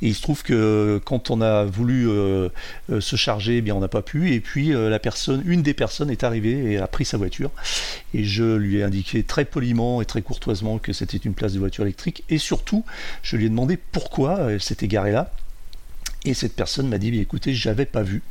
et 0.02 0.08
il 0.08 0.16
se 0.16 0.22
trouve 0.22 0.44
que 0.44 1.02
quand 1.06 1.30
on 1.30 1.42
a 1.42 1.66
voulu 1.66 2.10
euh, 2.10 2.50
euh, 2.92 3.02
se 3.02 3.16
charger, 3.16 3.64
eh 3.66 3.72
on 3.72 3.80
n'a 3.80 3.88
pas 3.88 4.02
pu. 4.02 4.34
Et 4.34 4.40
puis 4.40 4.74
euh, 4.74 4.98
une 5.46 5.62
des 5.62 5.74
personnes 5.74 6.10
est 6.10 6.24
arrivée 6.24 6.74
et 6.74 6.78
a 6.78 6.88
pris 6.88 7.06
sa 7.06 7.18
voiture. 7.18 7.52
Et 8.14 8.24
je 8.24 8.56
lui 8.56 8.78
ai 8.78 8.84
indiqué 8.84 9.24
très 9.24 9.46
poliment 9.46 10.02
et 10.02 10.06
très 10.06 10.22
courtoisement 10.22 10.78
que 10.78 10.94
c'était 10.94 11.18
une 11.18 11.34
place 11.34 11.54
de 11.54 11.60
voiture 11.60 11.84
électrique. 11.84 12.24
Et 12.30 12.38
surtout, 12.38 12.86
je 13.22 13.36
lui 13.38 13.46
ai 13.46 13.50
demandé 13.50 13.78
pourquoi 13.78 14.52
elle 14.52 14.62
s'était 14.62 14.88
garée 14.88 15.12
là. 15.12 15.32
Et 16.26 16.34
cette 16.34 16.54
personne 16.54 16.90
m'a 16.90 16.98
dit, 16.98 17.18
écoutez, 17.18 17.54
j'avais 17.54 17.86
pas 17.86 18.04
vu. 18.04 18.22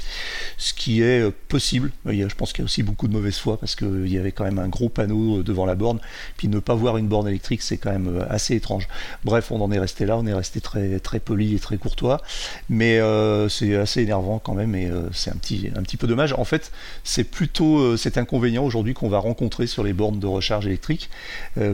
Ce 0.58 0.74
qui 0.74 1.00
est 1.00 1.20
euh, 1.20 1.30
possible. 1.48 1.90
Je 2.06 2.34
pense 2.34 2.52
qu'il 2.52 2.62
y 2.62 2.64
a 2.64 2.66
aussi 2.66 2.82
beaucoup 2.82 3.08
de 3.08 3.14
mauvaise 3.14 3.38
foi 3.38 3.58
parce 3.58 3.76
qu'il 3.76 4.08
y 4.08 4.18
avait 4.18 4.32
quand 4.32 4.44
même 4.44 4.58
un 4.58 4.68
gros 4.68 4.90
panneau 4.90 5.38
euh, 5.38 5.42
devant 5.42 5.64
la 5.64 5.74
borne. 5.74 5.98
Puis 6.36 6.48
ne 6.48 6.58
pas 6.58 6.74
voir 6.74 6.98
une 6.98 7.08
borne 7.08 7.26
électrique, 7.28 7.62
c'est 7.62 7.78
quand 7.78 7.90
même 7.90 8.08
euh, 8.08 8.26
assez 8.28 8.54
étrange. 8.54 8.88
Bref, 9.24 9.50
on 9.50 9.60
en 9.62 9.72
est 9.72 9.78
resté 9.78 10.04
là. 10.04 10.18
On 10.18 10.26
est 10.26 10.34
resté 10.34 10.60
très, 10.60 11.00
poli 11.18 11.54
et 11.54 11.58
très 11.58 11.78
courtois. 11.78 12.20
Mais 12.68 13.00
c'est 13.48 13.74
assez 13.76 14.02
énervant 14.02 14.38
quand 14.38 14.54
même 14.54 14.74
et 14.74 14.90
c'est 15.12 15.30
un 15.30 15.36
petit, 15.36 15.96
peu 15.96 16.06
dommage. 16.06 16.32
En 16.34 16.44
fait, 16.44 16.70
c'est 17.04 17.24
plutôt 17.24 17.96
cet 17.96 18.18
inconvénient 18.18 18.64
aujourd'hui 18.64 18.94
qu'on 18.94 19.08
va 19.08 19.18
rencontrer 19.18 19.66
sur 19.66 19.82
les 19.82 19.92
bornes 19.92 20.20
de 20.20 20.26
recharge 20.26 20.66
électrique 20.66 21.10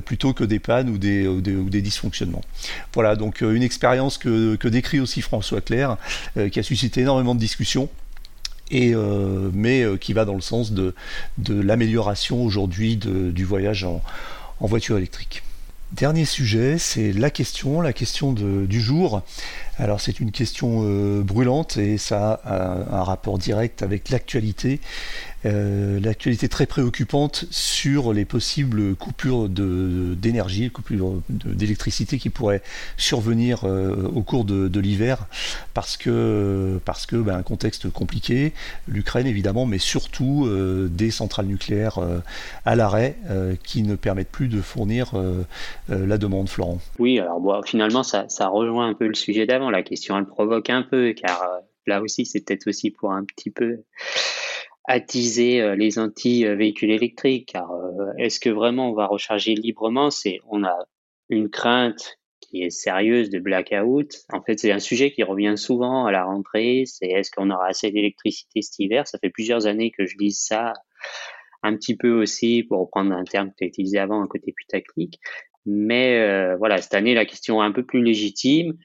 plutôt 0.04 0.32
que 0.32 0.44
des 0.44 0.58
pannes 0.58 0.88
ou 0.88 0.98
des, 0.98 1.82
dysfonctionnements. 1.82 2.42
Voilà, 2.94 3.16
donc 3.16 3.40
une 3.42 3.62
expérience 3.62 4.18
que, 4.18 4.56
que 4.56 4.68
décrit 4.68 5.00
aussi 5.00 5.20
François 5.20 5.60
Claire 5.60 5.96
qui 6.50 6.58
a 6.58 6.62
suscité 6.62 7.02
énormément 7.02 7.34
de 7.34 7.40
discussions. 7.40 7.88
Et, 8.70 8.94
euh, 8.94 9.50
mais 9.52 9.82
euh, 9.82 9.96
qui 9.96 10.14
va 10.14 10.24
dans 10.24 10.34
le 10.34 10.40
sens 10.40 10.72
de, 10.72 10.94
de 11.38 11.60
l'amélioration 11.60 12.42
aujourd'hui 12.42 12.96
du 12.96 13.44
voyage 13.44 13.84
en, 13.84 14.02
voiture 14.60 14.96
électrique. 14.96 15.42
Dernier 15.92 16.24
sujet, 16.24 16.78
c'est 16.78 17.12
la 17.12 17.30
question, 17.30 17.82
la 17.82 17.92
question 17.92 18.32
du 18.32 18.80
jour. 18.80 19.22
Alors 19.78 20.00
c'est 20.00 20.18
une 20.18 20.32
question 20.32 20.82
brûlante 21.20 21.76
et 21.76 21.98
ça 21.98 22.40
a 22.44 22.98
un 22.98 23.02
rapport 23.02 23.36
direct 23.38 23.82
avec 23.82 24.08
l'actualité 24.08 24.80
euh, 25.46 26.00
l'actualité 26.00 26.48
très 26.48 26.66
préoccupante 26.66 27.44
sur 27.50 28.12
les 28.12 28.24
possibles 28.24 28.94
coupures 28.94 29.48
d'énergie, 29.48 30.70
coupures 30.70 31.20
d'électricité 31.28 32.18
qui 32.18 32.30
pourraient 32.30 32.62
survenir 32.96 33.64
euh, 33.64 34.08
au 34.14 34.22
cours 34.22 34.44
de, 34.44 34.80
l'hiver 34.80 35.26
parce 35.72 35.96
que, 35.96 36.78
parce 36.84 37.06
que 37.06 37.16
ben, 37.16 37.36
un 37.36 37.42
contexte 37.42 37.90
compliqué, 37.90 38.52
l'Ukraine 38.88 39.26
évidemment, 39.26 39.66
mais 39.66 39.78
surtout 39.78 40.46
euh, 40.46 40.88
des 40.90 41.10
centrales 41.10 41.46
nucléaires 41.46 41.98
à 42.64 42.76
l'arrêt 42.76 43.16
qui 43.62 43.82
ne 43.82 43.96
permettent 43.96 44.30
plus 44.30 44.48
de 44.48 44.60
fournir 44.60 45.12
la 45.88 46.18
demande, 46.18 46.48
Florent. 46.48 46.80
Oui, 46.98 47.18
alors 47.18 47.40
bon, 47.40 47.62
finalement 47.62 48.02
ça, 48.02 48.26
ça 48.28 48.48
rejoint 48.48 48.88
un 48.88 48.94
peu 48.94 49.06
le 49.06 49.14
sujet 49.14 49.46
d'avant. 49.46 49.70
La 49.70 49.82
question 49.82 50.18
elle 50.18 50.26
provoque 50.26 50.70
un 50.70 50.82
peu 50.82 51.12
car 51.12 51.42
là 51.86 52.02
aussi 52.02 52.26
c'est 52.26 52.40
peut-être 52.40 52.68
aussi 52.68 52.90
pour 52.90 53.12
un 53.12 53.24
petit 53.24 53.50
peu 53.50 53.78
attiser 54.84 55.60
euh, 55.60 55.74
les 55.74 55.98
anti-véhicules 55.98 56.90
électriques. 56.90 57.50
Car 57.52 57.70
euh, 57.70 58.12
est-ce 58.18 58.40
que 58.40 58.50
vraiment 58.50 58.90
on 58.90 58.94
va 58.94 59.06
recharger 59.06 59.54
librement? 59.54 60.10
C'est 60.10 60.40
on 60.48 60.64
a 60.64 60.76
une 61.28 61.48
crainte 61.48 62.18
qui 62.40 62.62
est 62.62 62.70
sérieuse 62.70 63.30
de 63.30 63.38
blackout. 63.38 64.24
En 64.32 64.42
fait, 64.42 64.58
c'est 64.58 64.72
un 64.72 64.78
sujet 64.78 65.10
qui 65.10 65.22
revient 65.22 65.54
souvent 65.56 66.06
à 66.06 66.12
la 66.12 66.24
rentrée. 66.24 66.84
C'est 66.86 67.06
est-ce 67.06 67.30
qu'on 67.30 67.50
aura 67.50 67.68
assez 67.68 67.90
d'électricité 67.90 68.62
cet 68.62 68.78
hiver? 68.78 69.08
Ça 69.08 69.18
fait 69.18 69.30
plusieurs 69.30 69.66
années 69.66 69.90
que 69.90 70.06
je 70.06 70.16
lis 70.18 70.38
ça, 70.38 70.74
un 71.62 71.74
petit 71.76 71.96
peu 71.96 72.12
aussi 72.12 72.62
pour 72.62 72.80
reprendre 72.80 73.12
un 73.12 73.24
terme 73.24 73.50
que 73.50 73.54
tu 73.58 73.64
as 73.64 73.66
utilisé 73.68 73.98
avant, 73.98 74.22
un 74.22 74.26
côté 74.26 74.52
putaclic. 74.52 75.18
Mais 75.66 76.18
euh, 76.20 76.56
voilà, 76.56 76.80
cette 76.82 76.94
année, 76.94 77.14
la 77.14 77.24
question 77.24 77.62
est 77.62 77.66
un 77.66 77.72
peu 77.72 77.84
plus 77.84 78.02
légitime. 78.02 78.76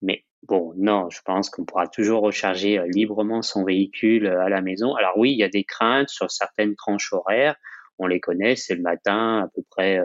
Mais 0.00 0.24
Bon, 0.48 0.74
non, 0.76 1.08
je 1.08 1.20
pense 1.24 1.50
qu'on 1.50 1.64
pourra 1.64 1.86
toujours 1.86 2.22
recharger 2.22 2.78
euh, 2.78 2.86
librement 2.88 3.42
son 3.42 3.64
véhicule 3.64 4.26
euh, 4.26 4.42
à 4.42 4.48
la 4.48 4.60
maison. 4.60 4.94
Alors 4.96 5.16
oui, 5.16 5.30
il 5.32 5.38
y 5.38 5.44
a 5.44 5.48
des 5.48 5.62
craintes 5.62 6.08
sur 6.08 6.30
certaines 6.32 6.74
tranches 6.74 7.12
horaires. 7.12 7.54
On 7.98 8.08
les 8.08 8.18
connaît, 8.18 8.56
c'est 8.56 8.74
le 8.74 8.82
matin, 8.82 9.44
à 9.44 9.48
peu 9.54 9.62
près 9.70 10.00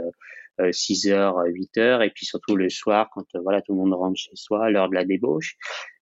6 0.72 1.08
h 1.08 1.52
8 1.52 1.78
h 1.78 2.06
et 2.06 2.12
puis 2.12 2.26
surtout 2.26 2.56
le 2.56 2.70
soir, 2.70 3.10
quand 3.14 3.26
euh, 3.36 3.40
voilà 3.42 3.62
tout 3.62 3.74
le 3.74 3.80
monde 3.80 3.94
rentre 3.94 4.20
chez 4.20 4.36
soi, 4.36 4.70
l'heure 4.70 4.90
de 4.90 4.96
la 4.96 5.06
débauche. 5.06 5.56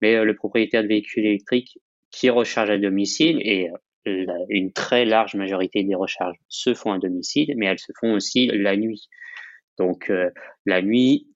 Mais 0.00 0.24
le 0.24 0.34
propriétaire 0.36 0.82
de 0.82 0.88
véhicules 0.88 1.26
électriques 1.26 1.78
qui 2.10 2.30
recharge 2.30 2.70
à 2.70 2.78
domicile 2.78 3.40
et 3.42 3.68
une 4.06 4.72
très 4.72 5.04
large 5.04 5.34
majorité 5.34 5.82
des 5.84 5.94
recharges 5.94 6.38
se 6.48 6.72
font 6.72 6.92
à 6.92 6.98
domicile, 6.98 7.52
mais 7.56 7.66
elles 7.66 7.78
se 7.78 7.92
font 8.00 8.14
aussi 8.14 8.46
la 8.46 8.76
nuit. 8.76 9.08
Donc 9.78 10.10
la 10.64 10.80
nuit, 10.80 11.28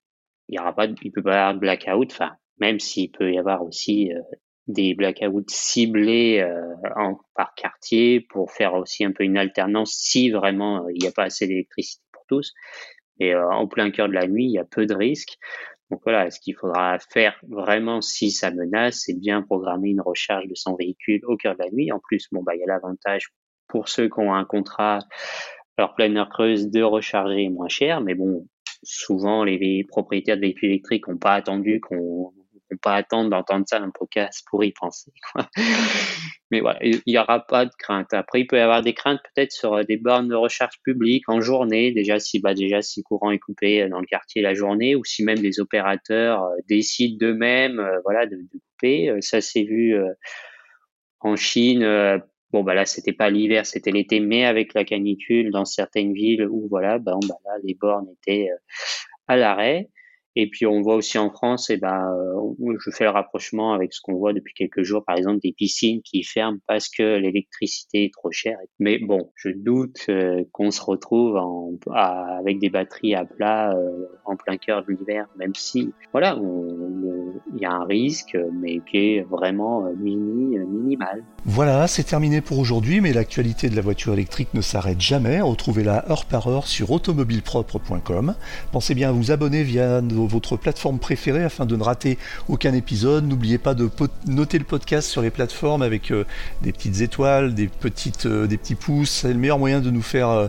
il 0.49 0.55
y 0.55 0.59
aura 0.59 0.73
pas, 0.73 0.87
il 0.87 1.11
peut 1.11 1.21
pas 1.21 1.31
y 1.31 1.37
avoir 1.37 1.53
de 1.53 1.59
blackout. 1.59 2.11
Enfin, 2.11 2.35
même 2.59 2.79
s'il 2.79 3.11
peut 3.11 3.31
y 3.31 3.37
avoir 3.37 3.63
aussi 3.63 4.13
euh, 4.13 4.21
des 4.67 4.95
blackouts 4.95 5.45
ciblés 5.47 6.39
euh, 6.39 6.73
en, 6.95 7.17
par 7.35 7.53
quartier 7.55 8.21
pour 8.21 8.51
faire 8.51 8.73
aussi 8.73 9.05
un 9.05 9.11
peu 9.11 9.23
une 9.23 9.37
alternance 9.37 9.93
si 9.93 10.31
vraiment 10.31 10.85
euh, 10.85 10.91
il 10.93 11.01
n'y 11.01 11.07
a 11.07 11.11
pas 11.11 11.23
assez 11.23 11.47
d'électricité 11.47 12.03
pour 12.11 12.23
tous. 12.27 12.53
Et 13.19 13.33
en 13.33 13.65
plein 13.65 13.91
cœur 13.91 14.09
de 14.09 14.13
la 14.13 14.27
nuit, 14.27 14.43
il 14.43 14.51
y 14.51 14.57
a 14.57 14.65
peu 14.65 14.85
de 14.85 14.93
risques. 14.93 15.37
Donc 15.89 16.01
voilà, 16.03 16.29
ce 16.31 16.41
qu'il 16.41 16.53
faudra 16.53 16.97
faire 16.99 17.39
vraiment 17.47 18.01
si 18.01 18.29
ça 18.29 18.51
menace, 18.51 19.03
c'est 19.05 19.17
bien 19.17 19.41
programmer 19.41 19.91
une 19.91 20.01
recharge 20.01 20.47
de 20.47 20.55
son 20.55 20.75
véhicule 20.75 21.21
au 21.25 21.37
cœur 21.37 21.53
de 21.53 21.63
la 21.63 21.71
nuit. 21.71 21.93
En 21.93 21.99
plus, 21.99 22.27
bon 22.33 22.43
bah 22.43 22.55
il 22.55 22.59
y 22.59 22.63
a 22.63 22.67
l'avantage 22.67 23.29
pour 23.69 23.87
ceux 23.87 24.09
qui 24.09 24.19
ont 24.19 24.33
un 24.33 24.43
contrat 24.43 24.99
leur 25.77 25.95
pleine 25.95 26.25
creuse 26.29 26.69
de 26.69 26.81
recharger 26.81 27.49
moins 27.49 27.67
cher, 27.67 28.01
mais 28.01 28.15
bon, 28.15 28.47
souvent 28.83 29.43
les 29.43 29.83
propriétaires 29.87 30.37
de 30.37 30.41
véhicules 30.41 30.69
électriques 30.69 31.07
n'ont 31.07 31.17
pas 31.17 31.33
attendu 31.33 31.81
qu'on 31.81 32.33
faut 32.69 32.77
pas 32.81 32.95
attendre 32.95 33.29
d'entendre 33.29 33.65
ça 33.67 33.79
dans 33.79 33.85
le 33.85 33.91
podcast 33.91 34.43
pour 34.49 34.63
y 34.63 34.71
penser. 34.71 35.11
Quoi. 35.33 35.47
Mais 36.51 36.59
voilà, 36.59 36.79
il 36.83 37.01
n'y 37.07 37.17
aura 37.17 37.39
pas 37.39 37.65
de 37.65 37.71
crainte. 37.77 38.13
Après, 38.13 38.41
il 38.41 38.47
peut 38.47 38.57
y 38.57 38.61
avoir 38.61 38.81
des 38.81 38.93
craintes 38.93 39.19
peut-être 39.33 39.51
sur 39.51 39.73
euh, 39.73 39.83
des 39.83 39.97
bornes 39.97 40.27
de 40.27 40.35
recharge 40.35 40.79
publiques 40.83 41.27
en 41.27 41.41
journée, 41.41 41.91
déjà 41.91 42.19
si 42.19 42.39
bah 42.39 42.53
déjà 42.53 42.81
si 42.81 42.99
le 42.99 43.03
courant 43.03 43.31
est 43.31 43.39
coupé 43.39 43.83
euh, 43.83 43.89
dans 43.89 43.99
le 43.99 44.05
quartier 44.05 44.41
la 44.41 44.53
journée, 44.53 44.95
ou 44.95 45.03
si 45.03 45.23
même 45.23 45.39
des 45.39 45.59
opérateurs 45.59 46.43
euh, 46.43 46.55
décident 46.67 47.17
d'eux-mêmes, 47.19 47.81
voilà, 48.03 48.25
de, 48.25 48.35
de, 48.35 48.59
couper. 48.71 49.11
Ça 49.21 49.41
s'est 49.41 49.63
vu 49.63 49.95
en 51.21 51.35
Chine. 51.35 52.21
Bon 52.51 52.63
bah 52.63 52.73
là 52.73 52.85
c'était 52.85 53.13
pas 53.13 53.29
l'hiver, 53.29 53.65
c'était 53.65 53.91
l'été, 53.91 54.19
mais 54.19 54.45
avec 54.45 54.73
la 54.73 54.85
canicule 54.85 55.51
dans 55.51 55.65
certaines 55.65 56.13
villes 56.13 56.47
où 56.49 56.67
voilà, 56.69 56.99
bah, 56.99 57.17
bah 57.27 57.35
là 57.45 57.51
les 57.63 57.73
bornes 57.73 58.07
étaient 58.21 58.49
à 59.27 59.35
l'arrêt. 59.35 59.89
Et 60.35 60.49
puis 60.49 60.65
on 60.65 60.81
voit 60.81 60.95
aussi 60.95 61.17
en 61.17 61.29
France, 61.29 61.69
et 61.69 61.73
eh 61.73 61.77
ben, 61.77 62.13
euh, 62.13 62.77
je 62.83 62.91
fais 62.91 63.05
le 63.05 63.09
rapprochement 63.09 63.73
avec 63.73 63.93
ce 63.93 64.01
qu'on 64.01 64.15
voit 64.15 64.33
depuis 64.33 64.53
quelques 64.53 64.83
jours, 64.83 65.03
par 65.05 65.15
exemple 65.15 65.39
des 65.41 65.53
piscines 65.53 66.01
qui 66.01 66.23
ferment 66.23 66.59
parce 66.67 66.89
que 66.89 67.17
l'électricité 67.17 68.05
est 68.05 68.13
trop 68.13 68.31
chère. 68.31 68.57
Mais 68.79 68.99
bon, 68.99 69.31
je 69.35 69.49
doute 69.49 70.05
euh, 70.09 70.43
qu'on 70.51 70.71
se 70.71 70.81
retrouve 70.81 71.39
avec 71.89 72.59
des 72.59 72.69
batteries 72.69 73.15
à 73.15 73.23
plat 73.23 73.73
euh, 73.73 74.07
en 74.25 74.35
plein 74.35 74.57
cœur 74.57 74.83
de 74.85 74.91
l'hiver, 74.91 75.27
même 75.37 75.55
si, 75.55 75.93
voilà, 76.11 76.37
il 76.37 77.61
y 77.61 77.65
a 77.65 77.71
un 77.71 77.85
risque, 77.85 78.37
mais 78.53 78.81
qui 78.89 78.97
est 78.97 79.21
vraiment 79.21 79.89
mini, 79.97 80.57
minimal. 80.57 81.23
Voilà, 81.45 81.87
c'est 81.87 82.03
terminé 82.03 82.41
pour 82.41 82.59
aujourd'hui, 82.59 82.99
mais 82.99 83.13
l'actualité 83.13 83.69
de 83.69 83.75
la 83.75 83.81
voiture 83.81 84.13
électrique 84.13 84.53
ne 84.53 84.61
s'arrête 84.61 84.99
jamais. 84.99 85.39
Retrouvez-la 85.41 86.09
heure 86.11 86.25
par 86.25 86.47
heure 86.47 86.67
sur 86.67 86.91
automobilepropre.com. 86.91 88.35
Pensez 88.71 88.95
bien 88.95 89.09
à 89.09 89.11
vous 89.11 89.31
abonner 89.31 89.63
via 89.63 90.01
nos 90.01 90.24
votre 90.27 90.57
plateforme 90.57 90.99
préférée 90.99 91.43
afin 91.43 91.65
de 91.65 91.75
ne 91.75 91.83
rater 91.83 92.17
aucun 92.47 92.73
épisode. 92.73 93.27
N'oubliez 93.27 93.57
pas 93.57 93.73
de 93.73 93.89
noter 94.27 94.57
le 94.57 94.63
podcast 94.63 95.09
sur 95.09 95.21
les 95.21 95.29
plateformes 95.29 95.81
avec 95.81 96.11
euh, 96.11 96.25
des 96.61 96.71
petites 96.71 97.01
étoiles, 97.01 97.53
des, 97.53 97.67
petites, 97.67 98.25
euh, 98.25 98.47
des 98.47 98.57
petits 98.57 98.75
pouces. 98.75 99.21
C'est 99.21 99.33
le 99.33 99.39
meilleur 99.39 99.59
moyen 99.59 99.81
de 99.81 99.89
nous 99.89 100.01
faire 100.01 100.29
euh, 100.29 100.47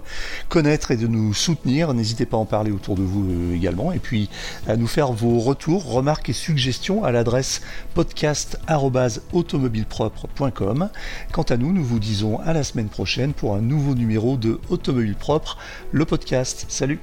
connaître 0.49 0.91
et 0.91 0.97
de 0.97 1.07
nous 1.07 1.35
soutenir. 1.35 1.95
N'hésitez 1.95 2.27
pas 2.27 2.37
à 2.37 2.41
en 2.41 2.45
parler 2.45 2.71
autour 2.71 2.97
de 2.97 3.03
vous 3.03 3.55
également. 3.55 3.93
Et 3.93 3.99
puis 3.99 4.29
à 4.67 4.77
nous 4.77 4.87
faire 4.87 5.13
vos 5.13 5.39
retours, 5.39 5.91
remarques 5.91 6.29
et 6.29 6.35
suggestions 6.35 7.05
à 7.05 7.13
l'adresse 7.13 7.63
podcast.automobilepropre.com. 7.95 10.91
Quant 11.33 11.43
à 11.43 11.57
nous, 11.57 11.73
nous 11.73 11.85
vous 11.85 11.99
disons 11.99 12.39
à 12.41 12.53
la 12.53 12.65
semaine 12.65 12.89
prochaine 12.89 13.33
pour 13.33 13.55
un 13.55 13.61
nouveau 13.61 13.95
numéro 13.95 14.37
de 14.37 14.61
Automobile 14.69 15.15
Propre, 15.15 15.57
le 15.93 16.05
podcast. 16.05 16.67
Salut 16.69 17.01